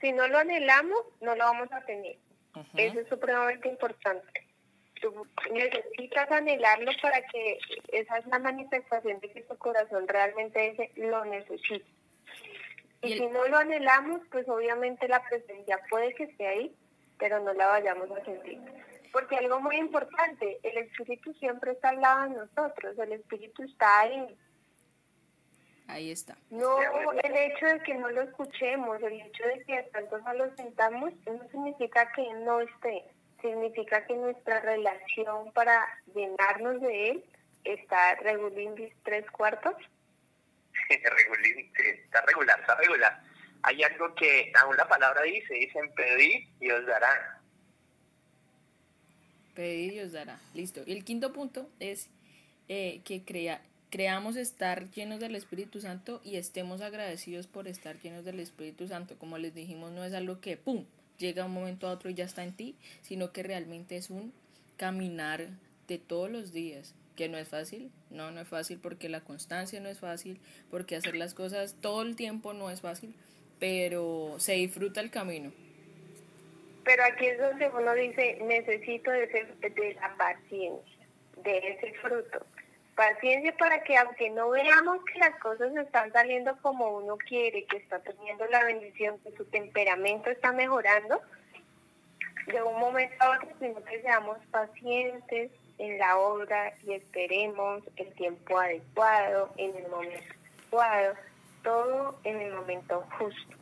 Si 0.00 0.12
no 0.12 0.28
lo 0.28 0.38
anhelamos, 0.38 1.00
no 1.20 1.34
lo 1.34 1.44
vamos 1.44 1.72
a 1.72 1.80
tener. 1.80 2.16
Eso 2.76 3.00
es 3.00 3.08
supremamente 3.08 3.68
importante. 3.68 4.46
Tú 5.00 5.26
necesitas 5.50 6.30
anhelarlo 6.30 6.92
para 7.02 7.20
que 7.22 7.58
esa 7.88 8.18
es 8.18 8.26
la 8.28 8.38
manifestación 8.38 9.18
de 9.18 9.32
que 9.32 9.42
tu 9.42 9.58
corazón 9.58 10.06
realmente 10.06 10.92
lo 10.94 11.24
necesita. 11.24 11.84
Y, 13.02 13.14
si 13.14 13.26
no 13.26 13.44
lo 13.48 13.56
anhelamos, 13.56 14.20
pues 14.30 14.48
obviamente 14.48 15.08
la 15.08 15.20
presencia 15.24 15.80
puede 15.90 16.14
que 16.14 16.22
esté 16.22 16.46
ahí, 16.46 16.76
pero 17.18 17.40
no 17.40 17.52
la 17.54 17.66
vayamos 17.66 18.08
a 18.12 18.24
sentir. 18.24 18.60
Porque 19.10 19.36
algo 19.36 19.58
muy 19.58 19.78
importante, 19.78 20.60
el 20.62 20.78
Espíritu 20.78 21.34
siempre 21.40 21.72
está 21.72 21.88
al 21.88 22.00
lado 22.00 22.28
de 22.28 22.36
nosotros, 22.36 22.96
el 23.00 23.14
Espíritu 23.14 23.64
está 23.64 23.98
ahí, 23.98 24.38
Ahí 25.88 26.10
está. 26.10 26.36
No, 26.50 26.78
el 27.12 27.36
hecho 27.36 27.66
de 27.66 27.80
que 27.80 27.94
no 27.94 28.08
lo 28.10 28.22
escuchemos, 28.22 29.02
el 29.02 29.20
hecho 29.20 29.44
de 29.44 29.64
que 29.64 29.82
tanto 29.92 30.18
no 30.18 30.32
lo 30.34 30.56
sentamos, 30.56 31.12
no 31.26 31.48
significa 31.50 32.10
que 32.12 32.32
no 32.34 32.60
esté, 32.60 33.04
significa 33.40 34.06
que 34.06 34.14
nuestra 34.14 34.60
relación 34.60 35.52
para 35.52 35.86
llenarnos 36.14 36.80
de 36.80 37.10
él 37.10 37.24
está 37.64 38.14
regulín 38.16 38.74
tres 39.02 39.28
cuartos. 39.30 39.74
está 40.88 42.22
regular, 42.26 42.60
está 42.60 42.74
regular. 42.76 43.22
Hay 43.64 43.82
algo 43.82 44.14
que 44.14 44.52
aún 44.60 44.76
la 44.76 44.88
palabra 44.88 45.22
dice, 45.22 45.54
dicen 45.54 45.92
pedir 45.94 46.48
y 46.60 46.70
os 46.70 46.84
dará. 46.86 47.40
Pedir 49.54 49.92
y 49.94 50.00
os 50.00 50.12
dará. 50.12 50.38
Listo. 50.54 50.82
Y 50.86 50.92
el 50.92 51.04
quinto 51.04 51.32
punto 51.32 51.70
es 51.78 52.08
eh, 52.68 53.02
que 53.04 53.24
crea, 53.24 53.60
creamos 53.92 54.36
estar 54.36 54.90
llenos 54.90 55.20
del 55.20 55.36
Espíritu 55.36 55.82
Santo 55.82 56.22
y 56.24 56.36
estemos 56.36 56.80
agradecidos 56.80 57.46
por 57.46 57.68
estar 57.68 58.00
llenos 58.00 58.24
del 58.24 58.40
Espíritu 58.40 58.88
Santo. 58.88 59.18
Como 59.18 59.36
les 59.36 59.54
dijimos, 59.54 59.92
no 59.92 60.02
es 60.02 60.14
algo 60.14 60.40
que, 60.40 60.56
¡pum!, 60.56 60.86
llega 61.18 61.44
un 61.44 61.52
momento 61.52 61.86
a 61.86 61.92
otro 61.92 62.08
y 62.08 62.14
ya 62.14 62.24
está 62.24 62.42
en 62.42 62.56
ti, 62.56 62.74
sino 63.02 63.32
que 63.32 63.42
realmente 63.42 63.98
es 63.98 64.08
un 64.08 64.32
caminar 64.78 65.46
de 65.88 65.98
todos 65.98 66.30
los 66.30 66.54
días, 66.54 66.94
que 67.16 67.28
no 67.28 67.36
es 67.36 67.48
fácil, 67.48 67.90
no, 68.08 68.30
no 68.30 68.40
es 68.40 68.48
fácil 68.48 68.78
porque 68.82 69.10
la 69.10 69.20
constancia 69.20 69.78
no 69.78 69.90
es 69.90 69.98
fácil, 69.98 70.40
porque 70.70 70.96
hacer 70.96 71.14
las 71.14 71.34
cosas 71.34 71.76
todo 71.82 72.00
el 72.00 72.16
tiempo 72.16 72.54
no 72.54 72.70
es 72.70 72.80
fácil, 72.80 73.14
pero 73.60 74.36
se 74.38 74.54
disfruta 74.54 75.02
el 75.02 75.10
camino. 75.10 75.52
Pero 76.84 77.04
aquí 77.04 77.26
es 77.26 77.38
donde 77.38 77.68
uno 77.68 77.92
dice, 77.92 78.38
necesito 78.42 79.10
de, 79.10 79.26
de 79.26 79.94
la 80.00 80.16
paciencia, 80.16 81.06
de 81.44 81.58
ese 81.58 81.92
fruto. 82.00 82.46
Paciencia 82.94 83.56
para 83.56 83.82
que 83.82 83.96
aunque 83.96 84.30
no 84.30 84.50
veamos 84.50 84.98
que 85.04 85.18
las 85.18 85.38
cosas 85.40 85.74
están 85.74 86.12
saliendo 86.12 86.56
como 86.60 86.96
uno 86.96 87.16
quiere, 87.16 87.64
que 87.64 87.78
está 87.78 87.98
teniendo 88.00 88.46
la 88.46 88.64
bendición, 88.64 89.18
que 89.20 89.32
su 89.32 89.44
temperamento 89.46 90.30
está 90.30 90.52
mejorando, 90.52 91.20
de 92.46 92.62
un 92.62 92.78
momento 92.78 93.14
a 93.20 93.36
otro, 93.36 93.48
sino 93.60 93.82
que 93.84 94.02
seamos 94.02 94.38
pacientes 94.50 95.50
en 95.78 95.98
la 95.98 96.18
obra 96.18 96.72
y 96.84 96.92
esperemos 96.92 97.82
el 97.96 98.12
tiempo 98.14 98.58
adecuado, 98.58 99.52
en 99.56 99.76
el 99.76 99.88
momento 99.88 100.24
adecuado, 100.60 101.14
todo 101.62 102.18
en 102.24 102.40
el 102.40 102.52
momento 102.52 103.04
justo. 103.18 103.56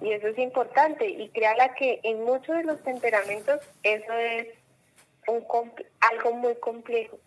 Y 0.00 0.12
eso 0.12 0.28
es 0.28 0.38
importante 0.38 1.08
y 1.08 1.28
créala 1.30 1.74
que 1.74 2.00
en 2.02 2.24
muchos 2.24 2.56
de 2.56 2.64
los 2.64 2.82
temperamentos 2.82 3.60
eso 3.82 4.12
es 4.12 4.48
un, 5.28 5.44
algo 6.00 6.32
muy 6.32 6.54
complejo. 6.56 7.18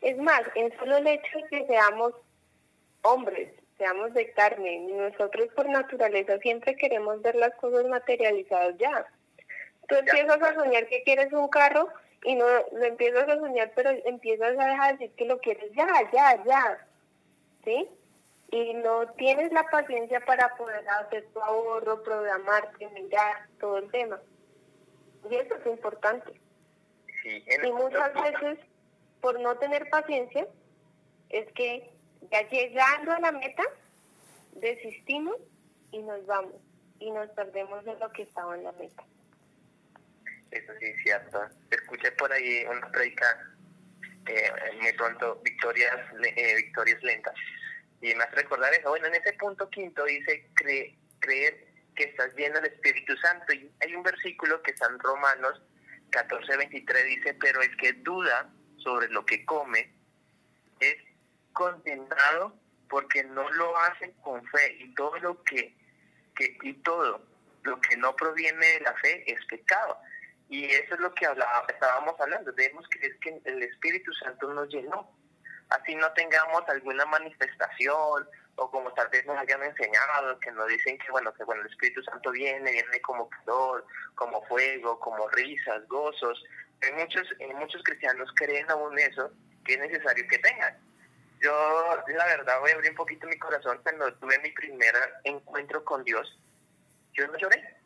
Es 0.00 0.16
más, 0.18 0.42
en 0.54 0.76
solo 0.78 0.96
el 0.98 1.06
hecho 1.06 1.38
de 1.38 1.48
que 1.48 1.66
seamos 1.66 2.14
hombres, 3.02 3.52
seamos 3.76 4.12
de 4.14 4.30
carne, 4.32 4.80
nosotros 4.80 5.48
por 5.54 5.68
naturaleza 5.68 6.38
siempre 6.38 6.76
queremos 6.76 7.22
ver 7.22 7.34
las 7.36 7.54
cosas 7.54 7.86
materializadas 7.86 8.76
ya. 8.78 9.06
Tú 9.88 9.94
empiezas 9.94 10.42
a 10.42 10.54
soñar 10.54 10.86
que 10.88 11.02
quieres 11.02 11.32
un 11.32 11.48
carro 11.48 11.88
y 12.24 12.34
no 12.34 12.44
lo 12.72 12.84
empiezas 12.84 13.28
a 13.28 13.38
soñar, 13.38 13.72
pero 13.74 13.90
empiezas 14.04 14.58
a 14.58 14.66
dejar 14.66 14.92
de 14.92 14.98
decir 14.98 15.16
que 15.16 15.24
lo 15.24 15.38
quieres 15.38 15.70
ya, 15.74 15.86
ya, 16.12 16.44
ya. 16.44 16.86
¿Sí? 17.64 17.88
Y 18.50 18.74
no 18.74 19.06
tienes 19.12 19.52
la 19.52 19.62
paciencia 19.64 20.20
para 20.20 20.54
poder 20.56 20.86
hacer 20.88 21.26
tu 21.32 21.40
ahorro, 21.40 22.02
programarte, 22.02 22.88
mirar 22.88 23.46
todo 23.60 23.78
el 23.78 23.90
tema. 23.90 24.20
Y 25.30 25.34
eso 25.36 25.54
es 25.54 25.66
importante. 25.66 26.32
y 27.24 27.72
muchas 27.72 28.14
veces, 28.14 28.58
por 29.20 29.38
no 29.40 29.56
tener 29.58 29.88
paciencia, 29.90 30.46
es 31.30 31.50
que 31.52 31.90
ya 32.30 32.48
llegando 32.48 33.12
a 33.12 33.20
la 33.20 33.32
meta, 33.32 33.62
desistimos 34.52 35.36
y 35.92 35.98
nos 35.98 36.24
vamos. 36.26 36.54
Y 37.00 37.10
nos 37.10 37.28
perdemos 37.30 37.84
de 37.84 37.96
lo 37.96 38.10
que 38.12 38.22
estaba 38.22 38.56
en 38.56 38.64
la 38.64 38.72
meta. 38.72 39.04
Eso 40.50 40.72
sí 40.80 40.86
es 40.86 41.02
cierto. 41.02 41.40
Escuché 41.70 42.10
por 42.12 42.32
ahí 42.32 42.64
una 42.64 42.90
predica 42.90 43.54
eh, 44.26 44.50
muy 44.80 44.92
pronto, 44.94 45.40
victorias, 45.44 45.96
eh, 46.24 46.56
victorias 46.56 47.02
lentas. 47.02 47.34
Y 48.00 48.14
me 48.14 48.24
hace 48.24 48.36
recordar 48.36 48.72
eso. 48.74 48.88
Bueno, 48.88 49.06
en 49.06 49.14
ese 49.14 49.32
punto 49.34 49.68
quinto 49.70 50.04
dice 50.04 50.48
creer 50.54 51.68
que 51.94 52.04
estás 52.04 52.34
lleno 52.34 52.60
del 52.60 52.72
Espíritu 52.72 53.16
Santo. 53.16 53.52
Y 53.52 53.70
hay 53.80 53.94
un 53.94 54.02
versículo 54.02 54.62
que 54.62 54.72
está 54.72 54.86
en 54.86 54.98
Romanos 54.98 55.60
14, 56.10 56.56
23, 56.56 57.04
dice, 57.04 57.34
pero 57.34 57.60
el 57.60 57.76
que 57.76 57.92
duda 57.92 58.50
sobre 58.78 59.08
lo 59.08 59.24
que 59.24 59.44
come 59.44 59.92
es 60.80 60.96
condenado 61.52 62.54
porque 62.88 63.24
no 63.24 63.48
lo 63.50 63.76
hace 63.78 64.14
con 64.22 64.44
fe 64.46 64.76
y 64.78 64.94
todo 64.94 65.16
lo 65.18 65.42
que, 65.44 65.76
que 66.34 66.56
y 66.62 66.74
todo 66.74 67.22
lo 67.62 67.80
que 67.80 67.96
no 67.96 68.14
proviene 68.16 68.66
de 68.66 68.80
la 68.80 68.94
fe 68.94 69.30
es 69.30 69.44
pecado. 69.46 69.98
Y 70.48 70.64
eso 70.64 70.94
es 70.94 71.00
lo 71.00 71.14
que 71.14 71.26
hablaba, 71.26 71.66
estábamos 71.68 72.18
hablando. 72.18 72.52
Debemos 72.52 72.86
creer 72.88 73.18
que 73.18 73.40
el 73.44 73.62
Espíritu 73.62 74.12
Santo 74.14 74.52
nos 74.54 74.68
llenó. 74.68 75.10
Así 75.68 75.94
no 75.94 76.10
tengamos 76.12 76.66
alguna 76.68 77.04
manifestación 77.04 78.26
o 78.56 78.70
como 78.70 78.92
tal 78.94 79.08
vez 79.08 79.24
nos 79.26 79.38
hayan 79.38 79.62
enseñado, 79.62 80.40
que 80.40 80.50
nos 80.50 80.66
dicen 80.68 80.98
que 80.98 81.10
bueno, 81.10 81.32
que 81.34 81.44
cuando 81.44 81.64
el 81.64 81.70
Espíritu 81.70 82.02
Santo 82.02 82.30
viene, 82.30 82.72
viene 82.72 83.00
como 83.02 83.28
calor, 83.28 83.86
como 84.14 84.42
fuego, 84.46 84.98
como 84.98 85.28
risas, 85.28 85.86
gozos. 85.86 86.42
Hay 86.82 86.92
muchos, 86.92 87.26
muchos 87.56 87.82
cristianos 87.82 88.30
creen 88.34 88.70
aún 88.70 88.98
eso, 88.98 89.30
que 89.64 89.74
es 89.74 89.80
necesario 89.80 90.26
que 90.28 90.38
tengan. 90.38 90.76
Yo, 91.40 92.04
la 92.08 92.26
verdad, 92.26 92.60
voy 92.60 92.70
a 92.70 92.74
abrir 92.74 92.90
un 92.90 92.96
poquito 92.96 93.26
mi 93.26 93.38
corazón. 93.38 93.80
Cuando 93.82 94.12
tuve 94.14 94.38
mi 94.40 94.50
primer 94.50 94.94
encuentro 95.24 95.84
con 95.84 96.04
Dios, 96.04 96.38
yo 97.12 97.26
no 97.26 97.36
lloré 97.38 97.78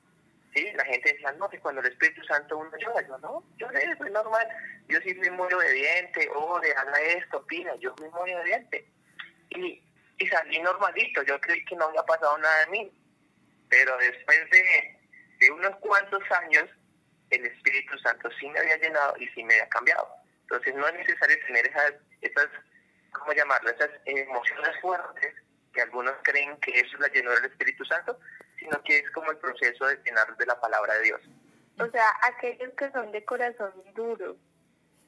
Sí, 0.54 0.70
la 0.74 0.84
gente 0.84 1.12
decía, 1.12 1.32
no, 1.32 1.48
que 1.48 1.58
cuando 1.60 1.80
el 1.80 1.86
Espíritu 1.86 2.22
Santo 2.24 2.58
uno 2.58 2.70
llora, 2.76 3.00
yo 3.08 3.16
no, 3.18 3.42
yo 3.56 3.68
soy 3.96 4.10
normal, 4.10 4.46
yo 4.86 5.00
sí 5.00 5.14
fui 5.14 5.30
muy 5.30 5.50
obediente, 5.50 6.28
ore, 6.34 6.74
haga 6.76 7.00
esto, 7.00 7.42
pida, 7.46 7.74
yo 7.76 7.94
fui 7.96 8.08
muy 8.10 8.34
obediente. 8.34 8.86
Y, 9.50 9.82
y 10.18 10.26
salí 10.28 10.60
normalito, 10.60 11.22
yo 11.22 11.40
creí 11.40 11.64
que 11.64 11.76
no 11.76 11.86
había 11.86 12.02
pasado 12.02 12.36
nada 12.36 12.66
de 12.66 12.66
mí. 12.66 12.92
Pero 13.70 13.96
después 13.96 14.50
de, 14.50 15.00
de 15.40 15.50
unos 15.52 15.74
cuantos 15.76 16.22
años, 16.32 16.68
el 17.32 17.46
Espíritu 17.46 17.98
Santo 17.98 18.30
sí 18.38 18.48
me 18.48 18.60
había 18.60 18.76
llenado 18.76 19.14
y 19.18 19.26
sí 19.28 19.42
me 19.42 19.54
había 19.54 19.68
cambiado. 19.68 20.08
Entonces 20.42 20.74
no 20.74 20.86
es 20.86 20.94
necesario 20.94 21.36
tener 21.46 21.66
esas, 21.66 21.94
esas 22.20 22.48
¿cómo 23.12 23.32
llamarlo? 23.32 23.70
Esas 23.70 23.90
emociones 24.04 24.80
fuertes 24.80 25.34
que 25.72 25.82
algunos 25.82 26.14
creen 26.22 26.56
que 26.58 26.78
eso 26.78 26.96
es 26.96 27.00
la 27.00 27.08
llenura 27.08 27.36
del 27.36 27.50
Espíritu 27.50 27.84
Santo, 27.84 28.18
sino 28.58 28.82
que 28.82 28.98
es 28.98 29.10
como 29.12 29.30
el 29.30 29.38
proceso 29.38 29.86
de 29.86 29.96
llenar 30.04 30.36
de 30.36 30.46
la 30.46 30.60
palabra 30.60 30.94
de 30.94 31.02
Dios. 31.02 31.20
O 31.80 31.86
sea, 31.90 32.12
aquellos 32.22 32.72
que 32.74 32.90
son 32.90 33.10
de 33.12 33.24
corazón 33.24 33.72
duro, 33.94 34.36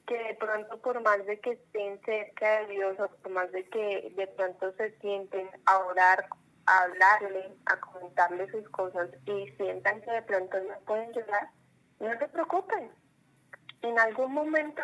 que 0.07 0.17
de 0.17 0.35
pronto 0.35 0.81
por 0.81 1.01
más 1.01 1.25
de 1.25 1.39
que 1.39 1.51
estén 1.51 1.99
cerca 2.03 2.61
de 2.61 2.67
Dios 2.67 2.99
o 2.99 3.07
por 3.07 3.31
más 3.31 3.51
de 3.51 3.67
que 3.69 4.11
de 4.15 4.27
pronto 4.27 4.73
se 4.73 4.91
sienten 4.99 5.49
a 5.65 5.79
orar, 5.79 6.27
a 6.65 6.83
hablarle, 6.83 7.51
a 7.65 7.79
comentarle 7.79 8.49
sus 8.51 8.67
cosas 8.69 9.09
y 9.25 9.47
sientan 9.57 10.01
que 10.01 10.11
de 10.11 10.21
pronto 10.23 10.57
no 10.63 10.79
pueden 10.85 11.11
llorar, 11.13 11.49
no 11.99 12.17
se 12.17 12.27
preocupen. 12.27 12.91
En 13.81 13.99
algún 13.99 14.33
momento 14.33 14.81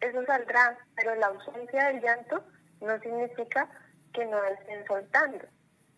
eso 0.00 0.24
saldrá, 0.26 0.78
pero 0.96 1.14
la 1.16 1.26
ausencia 1.28 1.88
del 1.88 2.02
llanto 2.02 2.44
no 2.80 2.98
significa 3.00 3.68
que 4.12 4.26
no 4.26 4.44
estén 4.44 4.86
soltando 4.86 5.46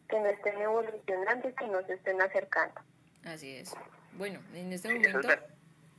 que 0.09 0.21
no 0.21 0.27
estén 0.27 0.61
evolucionando 0.61 1.49
y 1.49 1.53
que 1.55 1.67
no 1.67 1.85
se 1.87 1.95
estén 1.95 2.21
acercando. 2.21 2.81
Así 3.25 3.57
es. 3.57 3.75
Bueno, 4.17 4.41
en 4.55 4.73
este 4.73 4.93
momento 4.93 5.29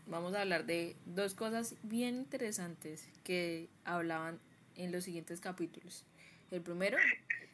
vamos 0.06 0.34
a 0.36 0.42
hablar 0.42 0.66
de 0.66 0.96
dos 1.06 1.34
cosas 1.34 1.76
bien 1.84 2.16
interesantes 2.16 3.10
que 3.24 3.70
hablaban 3.84 4.40
en 4.76 4.92
los 4.92 5.04
siguientes 5.04 5.42
capítulos. 5.42 6.06
El 6.52 6.62
primero, 6.62 6.98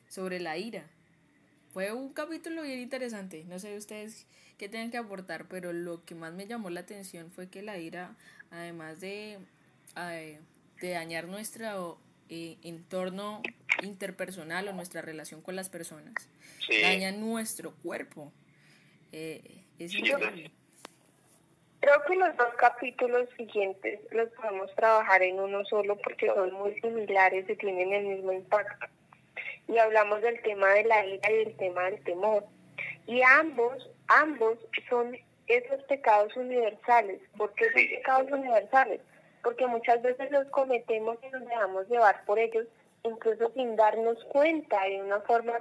sobre 0.08 0.40
la 0.40 0.58
ira. 0.58 0.84
Fue 1.74 1.94
un 1.94 2.12
capítulo 2.12 2.64
bien 2.64 2.80
interesante. 2.80 3.46
No 3.48 3.60
sé 3.60 3.78
ustedes 3.78 4.28
qué 4.58 4.68
tienen 4.68 4.92
que 4.92 4.98
aportar, 4.98 5.46
pero 5.48 5.72
lo 5.72 6.04
que 6.04 6.16
más 6.16 6.34
me 6.34 6.46
llamó 6.46 6.70
la 6.70 6.82
atención 6.82 7.32
fue 7.32 7.50
que 7.50 7.62
la 7.62 7.78
ira, 7.78 8.16
además 8.52 9.00
de, 9.00 9.40
de 10.82 10.90
dañar 10.90 11.28
nuestro 11.28 11.98
eh, 12.30 12.58
entorno 12.64 13.42
interpersonal 13.84 14.68
o 14.68 14.74
nuestra 14.74 15.02
relación 15.02 15.42
con 15.42 15.56
las 15.56 15.70
personas, 15.70 16.14
daña 16.82 17.12
nuestro 17.12 17.74
cuerpo. 17.84 18.32
Eh, 19.12 19.42
es 19.80 19.94
increíble. 19.94 20.52
Creo 21.80 22.04
que 22.08 22.16
los 22.16 22.38
dos 22.38 22.54
capítulos 22.58 23.28
siguientes 23.36 24.00
los 24.12 24.30
podemos 24.30 24.74
trabajar 24.76 25.24
en 25.24 25.40
uno 25.40 25.66
solo 25.66 25.98
porque 25.98 26.28
son 26.28 26.54
muy 26.54 26.80
similares 26.80 27.50
y 27.50 27.56
tienen 27.56 27.92
el 27.92 28.06
mismo 28.06 28.32
impacto. 28.32 28.86
Y 29.72 29.78
hablamos 29.78 30.22
del 30.22 30.42
tema 30.42 30.68
de 30.74 30.84
la 30.84 31.06
ira 31.06 31.32
y 31.32 31.46
del 31.46 31.56
tema 31.56 31.84
del 31.84 32.04
temor. 32.04 32.44
Y 33.08 33.22
ambos, 33.22 33.90
ambos 34.08 34.60
son 34.90 35.18
esos 35.48 35.82
pecados 35.84 36.36
universales. 36.36 37.22
¿Por 37.38 37.54
qué 37.54 37.72
son 37.72 37.88
pecados 37.88 38.32
universales? 38.32 39.00
Porque 39.42 39.66
muchas 39.68 40.02
veces 40.02 40.30
los 40.30 40.46
cometemos 40.48 41.18
y 41.24 41.30
nos 41.30 41.46
dejamos 41.46 41.88
llevar 41.88 42.26
por 42.26 42.38
ellos 42.38 42.68
incluso 43.04 43.50
sin 43.54 43.78
darnos 43.78 44.22
cuenta 44.26 44.84
de 44.84 45.02
una 45.02 45.22
forma 45.22 45.54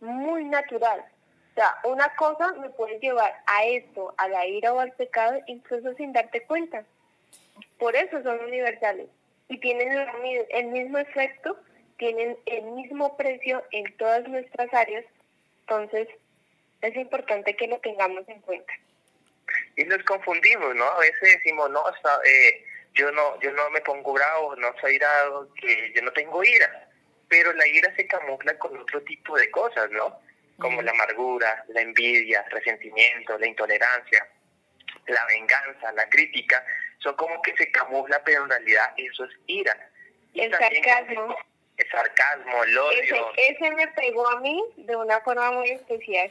muy 0.00 0.44
natural. 0.44 1.00
O 1.00 1.54
sea, 1.54 1.74
una 1.84 2.14
cosa 2.16 2.52
me 2.52 2.68
puede 2.68 3.00
llevar 3.00 3.32
a 3.46 3.64
esto, 3.64 4.14
a 4.18 4.28
la 4.28 4.46
ira 4.46 4.74
o 4.74 4.78
al 4.78 4.92
pecado, 4.92 5.40
incluso 5.46 5.94
sin 5.94 6.12
darte 6.12 6.42
cuenta. 6.42 6.84
Por 7.78 7.96
eso 7.96 8.22
son 8.22 8.40
universales 8.40 9.08
y 9.48 9.58
tienen 9.58 9.88
el 10.50 10.66
mismo 10.66 10.98
efecto 10.98 11.58
tienen 11.98 12.38
el 12.46 12.62
mismo 12.62 13.16
precio 13.16 13.62
en 13.72 13.96
todas 13.96 14.26
nuestras 14.28 14.72
áreas, 14.72 15.04
entonces 15.60 16.08
es 16.80 16.96
importante 16.96 17.56
que 17.56 17.66
lo 17.66 17.78
tengamos 17.80 18.26
en 18.28 18.40
cuenta. 18.40 18.72
Y 19.76 19.84
nos 19.84 20.02
confundimos, 20.04 20.74
¿no? 20.74 20.84
A 20.84 21.00
veces 21.00 21.20
decimos, 21.20 21.70
no, 21.70 21.82
eh, 22.24 22.64
yo 22.94 23.10
no 23.12 23.38
yo 23.40 23.52
no 23.52 23.70
me 23.70 23.80
pongo 23.80 24.12
bravo, 24.12 24.56
no 24.56 24.74
soy 24.80 24.94
irado, 24.94 25.52
que 25.54 25.92
yo 25.94 26.02
no 26.02 26.12
tengo 26.12 26.42
ira, 26.42 26.88
pero 27.28 27.52
la 27.52 27.66
ira 27.66 27.94
se 27.96 28.06
camufla 28.06 28.56
con 28.58 28.76
otro 28.78 29.02
tipo 29.02 29.36
de 29.36 29.50
cosas, 29.50 29.90
¿no? 29.90 30.20
Como 30.58 30.82
la 30.82 30.90
amargura, 30.90 31.64
la 31.68 31.82
envidia, 31.82 32.44
resentimiento, 32.50 33.38
la 33.38 33.46
intolerancia, 33.46 34.26
la 35.06 35.24
venganza, 35.26 35.92
la 35.92 36.08
crítica, 36.08 36.64
son 36.98 37.14
como 37.14 37.40
que 37.42 37.56
se 37.56 37.70
camufla, 37.70 38.22
pero 38.24 38.42
en 38.42 38.50
realidad 38.50 38.92
eso 38.96 39.24
es 39.24 39.30
ira. 39.46 39.90
el 40.34 40.50
sarcasmo. 40.50 41.36
El 41.78 41.88
sarcasmo, 41.90 42.64
el 42.64 42.76
odio. 42.76 43.32
Ese, 43.36 43.70
me 43.70 43.86
pegó 43.88 44.28
a 44.28 44.40
mí 44.40 44.60
de 44.76 44.96
una 44.96 45.20
forma 45.20 45.52
muy 45.52 45.70
especial. 45.70 46.30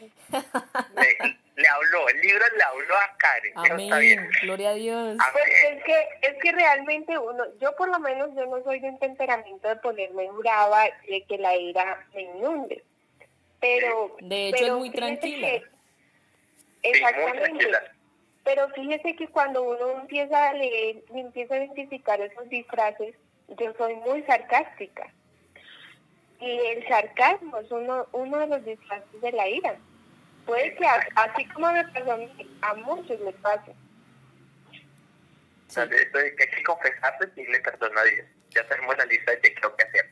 Le, 1.56 1.68
habló, 1.68 2.10
el 2.10 2.22
libro 2.22 2.46
le 2.56 2.64
habló 2.64 2.96
a 2.96 3.18
Karen. 3.18 3.54
Amén, 3.56 4.30
gloria 4.42 4.70
a 4.72 4.74
Dios. 4.74 5.18
Pues 5.32 5.46
es 5.72 5.84
que, 5.84 6.08
es 6.22 6.36
que 6.44 6.52
realmente 6.52 7.18
uno, 7.18 7.46
yo 7.60 7.76
por 7.78 7.90
lo 7.90 7.98
menos 8.00 8.30
yo 8.36 8.46
no 8.46 8.62
soy 8.64 8.80
de 8.80 8.90
un 8.90 9.00
temperamento 9.00 9.68
de 9.68 9.78
ponerme 9.78 10.30
brava 10.32 10.84
y 11.08 11.14
de 11.14 11.24
que 11.26 11.38
la 11.38 11.56
ira 11.56 12.06
me 12.14 12.24
inunde. 12.24 12.84
Pero, 13.60 14.16
de 14.20 14.50
hecho 14.50 14.66
es 14.66 14.74
muy 14.74 14.92
tranquila. 14.92 15.62
exactamente. 16.84 17.68
Pero 18.44 18.70
fíjese 18.70 19.16
que 19.16 19.28
cuando 19.28 19.64
uno 19.64 20.02
empieza 20.02 20.50
a 20.50 20.54
leer 20.54 21.04
y 21.14 21.20
empieza 21.20 21.56
a 21.56 21.58
identificar 21.58 22.22
esos 22.22 22.48
disfraces, 22.50 23.16
yo 23.48 23.74
soy 23.78 23.96
muy 23.96 24.24
sarcástica. 24.24 25.12
Y 26.39 26.50
el 26.50 26.88
sarcasmo 26.88 27.58
es 27.58 27.71
uno, 27.71 28.08
uno 28.12 28.38
de 28.39 28.47
los 28.47 28.65
disfraces 28.65 29.21
de 29.21 29.32
la 29.32 29.47
ira. 29.47 29.76
Puede 30.45 30.76
que 30.76 30.86
así 31.15 31.45
como 31.50 31.71
me 31.71 31.84
pasó 31.89 32.12
a 32.13 32.17
mí, 32.17 32.30
a 32.62 32.73
muchos 32.76 33.19
les 33.19 33.36
pase. 33.36 33.73
Sí. 34.69 34.82
hay 35.80 36.36
que 36.36 36.63
confesarse 36.63 37.30
y 37.36 37.45
le 37.52 37.60
perdona 37.60 38.02
a 38.02 38.04
Dios. 38.06 38.28
Ya 38.52 38.67
tenemos 38.67 38.97
la 38.97 39.06
lista 39.06 39.32
de 39.32 39.41
qué 39.41 39.54
creo 39.56 39.76
que 39.76 39.84
hacer. 39.84 40.10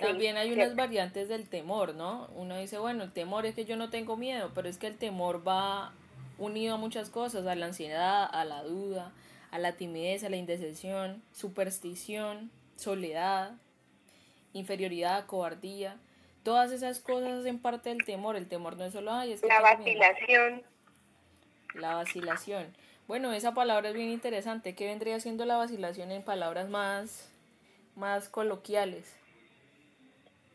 También 0.00 0.36
hay 0.36 0.52
unas 0.52 0.74
variantes 0.74 1.28
del 1.28 1.48
temor, 1.48 1.94
¿no? 1.94 2.28
Uno 2.34 2.58
dice, 2.58 2.78
bueno, 2.78 3.04
el 3.04 3.12
temor 3.12 3.46
es 3.46 3.54
que 3.54 3.64
yo 3.64 3.76
no 3.76 3.90
tengo 3.90 4.16
miedo, 4.16 4.50
pero 4.54 4.68
es 4.68 4.76
que 4.76 4.88
el 4.88 4.96
temor 4.96 5.46
va 5.46 5.92
unido 6.38 6.74
a 6.74 6.78
muchas 6.78 7.10
cosas, 7.10 7.46
a 7.46 7.54
la 7.54 7.66
ansiedad, 7.66 8.28
a 8.30 8.44
la 8.44 8.64
duda, 8.64 9.12
a 9.52 9.58
la 9.58 9.76
timidez, 9.76 10.24
a 10.24 10.30
la 10.30 10.36
indecisión, 10.36 11.22
superstición, 11.32 12.50
soledad, 12.76 13.52
inferioridad, 14.54 15.26
cobardía. 15.26 15.98
Todas 16.42 16.72
esas 16.72 17.00
cosas 17.00 17.32
hacen 17.32 17.60
parte 17.60 17.90
del 17.90 18.04
temor. 18.04 18.36
El 18.36 18.48
temor 18.48 18.76
no 18.76 18.84
es 18.84 18.92
solo, 18.92 19.12
ay, 19.12 19.32
es 19.32 19.42
La 19.42 19.60
vacilación. 19.60 20.62
La 21.74 21.96
vacilación. 21.96 22.74
Bueno, 23.06 23.32
esa 23.32 23.52
palabra 23.52 23.90
es 23.90 23.94
bien 23.94 24.08
interesante. 24.08 24.74
¿Qué 24.74 24.86
vendría 24.86 25.20
siendo 25.20 25.44
la 25.44 25.56
vacilación 25.56 26.10
en 26.10 26.22
palabras 26.22 26.68
más, 26.70 27.30
más 27.96 28.28
coloquiales? 28.28 29.14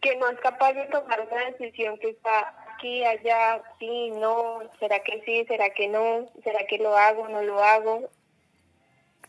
Que 0.02 0.16
no 0.16 0.30
es 0.30 0.40
capaz 0.40 0.74
de 0.74 0.86
tomar 0.86 1.28
una 1.30 1.46
decisión 1.52 2.00
que 2.00 2.10
está 2.10 2.56
aquí, 2.74 3.04
allá, 3.04 3.62
sí, 3.78 4.12
no, 4.12 4.62
será 4.80 5.02
que 5.04 5.22
sí, 5.26 5.46
será 5.46 5.70
que 5.72 5.88
no, 5.90 6.30
será 6.44 6.66
que 6.66 6.78
lo 6.78 6.98
hago, 6.98 7.28
no 7.28 7.44
lo 7.44 7.62
hago. 7.62 8.10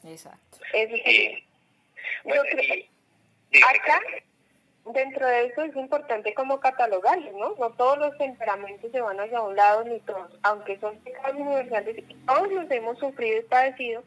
Exacto. 0.04 0.58
Eso 0.72 0.96
Yo 2.24 2.42
creo, 2.42 2.84
acá, 3.68 4.00
dentro 4.84 5.26
de 5.26 5.46
eso 5.46 5.62
es 5.62 5.76
importante 5.76 6.34
como 6.34 6.60
catalogarlos, 6.60 7.32
¿no? 7.34 7.54
No 7.56 7.70
todos 7.70 7.98
los 7.98 8.16
temperamentos 8.18 8.90
se 8.90 9.00
van 9.00 9.20
hacia 9.20 9.42
un 9.42 9.56
lado 9.56 9.84
ni 9.84 10.00
todos, 10.00 10.30
aunque 10.42 10.78
son 10.78 10.98
pecados 11.00 11.38
universales 11.38 11.98
y 12.08 12.14
todos 12.26 12.50
los 12.52 12.70
hemos 12.70 12.98
sufrido 12.98 13.38
y 13.38 13.42
padecido, 13.42 14.02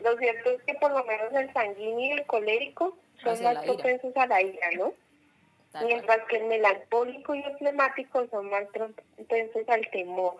lo 0.00 0.16
cierto 0.18 0.50
es 0.50 0.62
que 0.62 0.74
por 0.74 0.90
lo 0.90 1.04
menos 1.04 1.32
el 1.32 1.52
sanguíneo 1.52 2.16
y 2.16 2.18
el 2.18 2.26
colérico 2.26 2.96
son 3.22 3.42
más 3.42 3.64
propensos 3.64 4.16
a 4.16 4.26
la 4.26 4.42
ira, 4.42 4.68
¿no? 4.76 4.92
Mientras 5.84 6.24
que 6.28 6.36
el 6.36 6.44
melancólico 6.44 7.34
y 7.34 7.42
el 7.42 7.56
flemático 7.58 8.26
son 8.28 8.48
más 8.48 8.64
propensos 8.66 9.68
al 9.68 9.90
temor. 9.90 10.36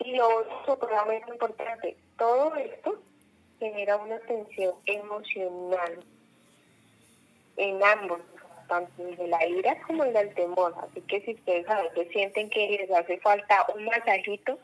Y 0.00 0.16
lo 0.16 0.28
otro, 0.66 0.88
más 1.06 1.28
importante, 1.28 1.96
todo 2.18 2.54
esto 2.56 3.00
genera 3.58 3.96
una 3.96 4.18
tensión 4.20 4.74
emocional 4.84 6.04
en 7.60 7.82
ambos, 7.84 8.20
tanto 8.68 8.90
el 9.06 9.16
de 9.16 9.28
la 9.28 9.46
ira 9.46 9.76
como 9.86 10.04
el 10.04 10.12
del 10.12 10.34
temor. 10.34 10.74
Así 10.82 11.00
que 11.02 11.20
si 11.20 11.34
ustedes 11.34 11.68
a 11.68 11.82
veces 11.82 12.08
sienten 12.12 12.48
que 12.48 12.68
les 12.68 12.90
hace 12.90 13.18
falta 13.18 13.66
un 13.74 13.84
masajito, 13.84 14.58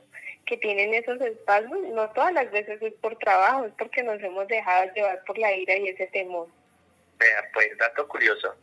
que 0.47 0.57
tienen 0.57 0.95
esos 0.95 1.21
espasmos, 1.21 1.79
no 1.93 2.09
todas 2.11 2.33
las 2.33 2.51
veces 2.53 2.81
es 2.81 2.95
por 2.95 3.17
trabajo, 3.19 3.67
es 3.67 3.73
porque 3.77 4.03
nos 4.03 4.23
hemos 4.23 4.47
dejado 4.47 4.93
llevar 4.95 5.23
por 5.25 5.37
la 5.39 5.53
ira 5.55 5.77
y 5.77 5.89
ese 5.89 6.07
temor. 6.07 6.49
Vea, 7.19 7.45
pues 7.53 7.77
dato 7.79 8.07
curioso, 8.09 8.55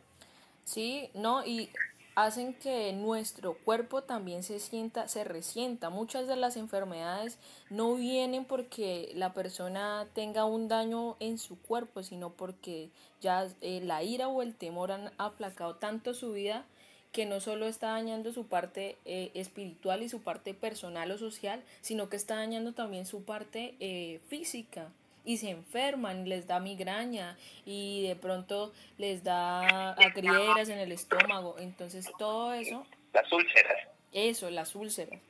Sí, 0.64 1.10
no, 1.12 1.44
y 1.44 1.70
hacen 2.14 2.54
que 2.54 2.92
nuestro 2.92 3.54
cuerpo 3.54 4.02
también 4.02 4.42
se 4.42 4.60
sienta, 4.60 5.08
se 5.08 5.24
resienta. 5.24 5.90
Muchas 5.90 6.28
de 6.28 6.36
las 6.36 6.56
enfermedades 6.56 7.38
no 7.70 7.94
vienen 7.94 8.44
porque 8.44 9.10
la 9.14 9.32
persona 9.32 10.06
tenga 10.14 10.44
un 10.44 10.68
daño 10.68 11.16
en 11.20 11.38
su 11.38 11.58
cuerpo, 11.58 12.02
sino 12.02 12.30
porque 12.30 12.90
ya 13.20 13.48
eh, 13.60 13.80
la 13.82 14.02
ira 14.02 14.28
o 14.28 14.42
el 14.42 14.54
temor 14.54 14.92
han 14.92 15.10
aplacado 15.18 15.76
tanto 15.76 16.14
su 16.14 16.32
vida 16.32 16.64
que 17.12 17.26
no 17.26 17.40
solo 17.40 17.66
está 17.66 17.90
dañando 17.90 18.32
su 18.32 18.46
parte 18.46 18.96
eh, 19.04 19.30
espiritual 19.34 20.02
y 20.02 20.08
su 20.08 20.20
parte 20.20 20.52
personal 20.52 21.12
o 21.12 21.18
social, 21.18 21.62
sino 21.80 22.08
que 22.08 22.16
está 22.16 22.34
dañando 22.34 22.72
también 22.72 23.06
su 23.06 23.22
parte 23.22 23.76
eh, 23.78 24.20
física 24.28 24.90
y 25.24 25.38
se 25.38 25.50
enferman, 25.50 26.28
les 26.28 26.46
da 26.46 26.60
migraña 26.60 27.36
y 27.64 28.06
de 28.06 28.16
pronto 28.16 28.72
les 28.98 29.24
da 29.24 29.92
agrieras 29.92 30.68
en 30.68 30.78
el 30.78 30.92
estómago. 30.92 31.56
Entonces 31.58 32.10
todo 32.18 32.52
eso... 32.52 32.86
Las 33.12 33.32
úlceras. 33.32 33.88
Eso, 34.12 34.50
las 34.50 34.74
úlceras. 34.74 35.20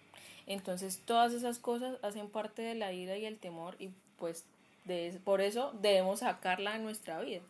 Entonces 0.46 1.00
todas 1.06 1.32
esas 1.32 1.58
cosas 1.58 1.96
hacen 2.02 2.28
parte 2.28 2.62
de 2.62 2.74
la 2.74 2.92
ira 2.92 3.16
y 3.16 3.24
el 3.24 3.38
temor 3.38 3.76
y 3.78 3.90
pues 4.18 4.44
de, 4.84 5.18
por 5.24 5.40
eso 5.40 5.72
debemos 5.80 6.20
sacarla 6.20 6.72
de 6.72 6.80
nuestra 6.80 7.20
vida. 7.20 7.40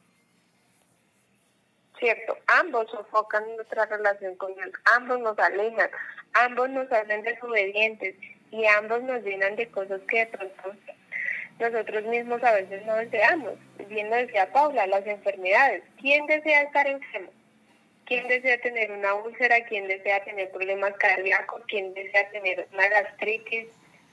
Cierto, 1.99 2.37
ambos 2.47 2.91
sofocan 2.91 3.45
nuestra 3.57 3.87
relación 3.87 4.35
con 4.37 4.55
Dios, 4.55 4.71
ambos 4.97 5.21
nos 5.21 5.39
alejan, 5.39 5.91
ambos 6.35 6.69
nos 6.71 6.91
hacen 6.91 7.23
desobedientes 7.23 8.17
y 8.51 8.67
ambos 8.67 9.03
nos 9.03 9.23
llenan 9.23 9.57
de 9.57 9.69
cosas 9.69 10.01
que 10.09 10.19
de 10.19 10.27
pronto 10.27 10.73
nosotros 11.59 12.05
mismos 12.05 12.43
a 12.43 12.53
veces 12.53 12.85
no 12.87 12.97
deseamos. 12.97 13.55
Bien 13.89 14.11
lo 14.11 14.17
decía 14.17 14.51
Paula, 14.53 14.87
las 14.87 15.07
enfermedades. 15.07 15.83
¿Quién 16.01 16.27
desea 16.27 16.63
estar 16.63 16.87
enfermo? 16.87 17.31
¿Quién 18.07 18.29
desea 18.29 18.61
tener 18.61 18.91
una 18.91 19.15
úlcera? 19.15 19.65
¿Quién 19.65 19.89
desea 19.89 20.23
tener 20.25 20.51
problemas 20.51 20.93
cardíacos? 20.95 21.63
¿Quién 21.69 21.95
desea 21.95 22.29
tener 22.31 22.67
una 22.73 22.89
gastritis? 22.89 23.67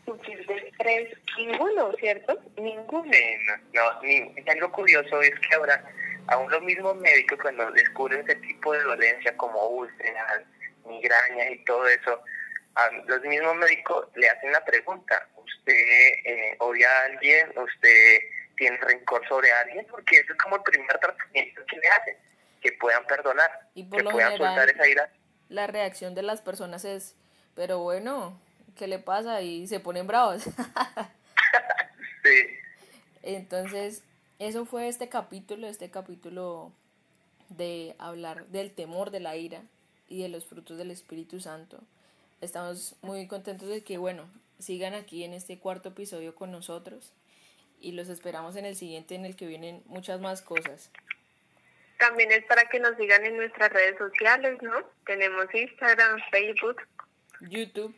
¿Sufrir 0.05 0.45
de 0.47 0.55
estrés? 0.55 1.09
Ninguno, 1.37 1.91
¿cierto? 1.99 2.39
Ninguno. 2.57 3.11
no, 3.73 3.93
no 3.93 4.01
ni, 4.01 4.33
algo 4.49 4.71
curioso 4.71 5.21
es 5.21 5.31
que 5.39 5.55
ahora, 5.55 5.83
aún 6.27 6.49
los 6.49 6.61
mismos 6.63 6.95
médicos 6.97 7.39
cuando 7.41 7.69
descubren 7.71 8.21
ese 8.21 8.35
tipo 8.35 8.73
de 8.73 8.81
dolencia 8.83 9.35
como 9.37 9.67
úlceras, 9.67 10.41
migrañas 10.85 11.51
y 11.51 11.57
todo 11.65 11.87
eso, 11.87 12.23
a 12.75 12.89
los 13.07 13.21
mismos 13.21 13.55
médicos 13.55 14.07
le 14.15 14.29
hacen 14.29 14.51
la 14.51 14.63
pregunta, 14.63 15.27
¿usted 15.35 15.73
eh, 15.73 16.55
odia 16.59 16.89
a 16.89 17.05
alguien? 17.05 17.49
¿Usted 17.57 18.19
tiene 18.55 18.77
rencor 18.77 19.27
sobre 19.27 19.51
alguien? 19.51 19.85
Porque 19.89 20.17
eso 20.19 20.33
es 20.33 20.39
como 20.39 20.57
el 20.57 20.63
primer 20.63 20.97
tratamiento 20.99 21.65
que 21.65 21.77
le 21.77 21.87
hacen, 21.87 22.17
que 22.61 22.71
puedan 22.73 23.05
perdonar, 23.05 23.51
y 23.73 23.89
que 23.89 24.03
puedan 24.03 24.37
soltar 24.37 24.69
esa 24.69 24.87
ira. 24.87 25.09
La 25.49 25.67
reacción 25.67 26.15
de 26.15 26.21
las 26.21 26.41
personas 26.41 26.85
es, 26.85 27.15
pero 27.55 27.79
bueno, 27.79 28.39
¿qué 28.77 28.87
le 28.87 28.99
pasa? 28.99 29.41
Y 29.41 29.67
se 29.67 29.79
ponen 29.79 30.07
bravos. 30.07 30.43
sí. 32.23 32.47
Entonces, 33.23 34.03
eso 34.39 34.65
fue 34.65 34.87
este 34.87 35.09
capítulo, 35.09 35.67
este 35.67 35.91
capítulo 35.91 36.71
de 37.49 37.95
hablar 37.99 38.45
del 38.47 38.71
temor 38.73 39.11
de 39.11 39.19
la 39.19 39.35
ira 39.35 39.61
y 40.07 40.21
de 40.21 40.29
los 40.29 40.45
frutos 40.45 40.77
del 40.77 40.91
Espíritu 40.91 41.39
Santo. 41.39 41.81
Estamos 42.41 42.95
muy 43.01 43.27
contentos 43.27 43.69
de 43.69 43.83
que, 43.83 43.97
bueno, 43.97 44.27
sigan 44.59 44.95
aquí 44.95 45.23
en 45.23 45.33
este 45.33 45.59
cuarto 45.59 45.89
episodio 45.89 46.33
con 46.33 46.51
nosotros 46.51 47.13
y 47.79 47.91
los 47.91 48.09
esperamos 48.09 48.55
en 48.55 48.65
el 48.65 48.75
siguiente 48.75 49.15
en 49.15 49.25
el 49.25 49.35
que 49.35 49.45
vienen 49.45 49.83
muchas 49.85 50.19
más 50.19 50.41
cosas. 50.41 50.91
También 51.99 52.31
es 52.31 52.43
para 52.45 52.65
que 52.65 52.79
nos 52.79 52.97
sigan 52.97 53.23
en 53.25 53.37
nuestras 53.37 53.71
redes 53.71 53.95
sociales, 53.97 54.57
¿no? 54.61 54.73
Tenemos 55.05 55.45
Instagram, 55.53 56.19
Facebook, 56.31 56.81
YouTube. 57.41 57.95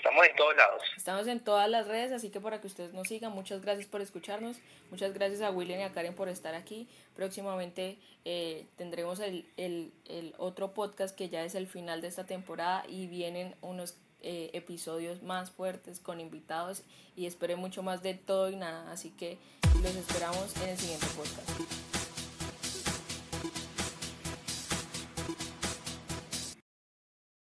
Estamos 0.00 0.26
en 0.26 0.34
todos 0.34 0.56
lados. 0.56 0.82
Estamos 0.96 1.26
en 1.26 1.40
todas 1.40 1.68
las 1.68 1.86
redes, 1.86 2.10
así 2.12 2.30
que 2.30 2.40
para 2.40 2.58
que 2.62 2.66
ustedes 2.66 2.94
nos 2.94 3.06
sigan, 3.06 3.32
muchas 3.32 3.60
gracias 3.60 3.86
por 3.86 4.00
escucharnos, 4.00 4.56
muchas 4.90 5.12
gracias 5.12 5.42
a 5.42 5.50
William 5.50 5.78
y 5.78 5.82
a 5.82 5.92
Karen 5.92 6.14
por 6.14 6.30
estar 6.30 6.54
aquí. 6.54 6.88
Próximamente 7.14 7.98
eh, 8.24 8.66
tendremos 8.76 9.20
el, 9.20 9.46
el, 9.58 9.92
el, 10.06 10.34
otro 10.38 10.72
podcast 10.72 11.14
que 11.14 11.28
ya 11.28 11.44
es 11.44 11.54
el 11.54 11.66
final 11.66 12.00
de 12.00 12.08
esta 12.08 12.24
temporada 12.24 12.82
y 12.88 13.08
vienen 13.08 13.54
unos 13.60 13.98
eh, 14.22 14.48
episodios 14.54 15.22
más 15.22 15.50
fuertes 15.50 16.00
con 16.00 16.18
invitados 16.18 16.82
y 17.14 17.26
esperen 17.26 17.58
mucho 17.58 17.82
más 17.82 18.02
de 18.02 18.14
todo 18.14 18.48
y 18.48 18.56
nada, 18.56 18.90
así 18.90 19.10
que 19.10 19.36
los 19.82 19.94
esperamos 19.96 20.56
en 20.62 20.70
el 20.70 20.78
siguiente 20.78 21.06
podcast. 21.14 21.79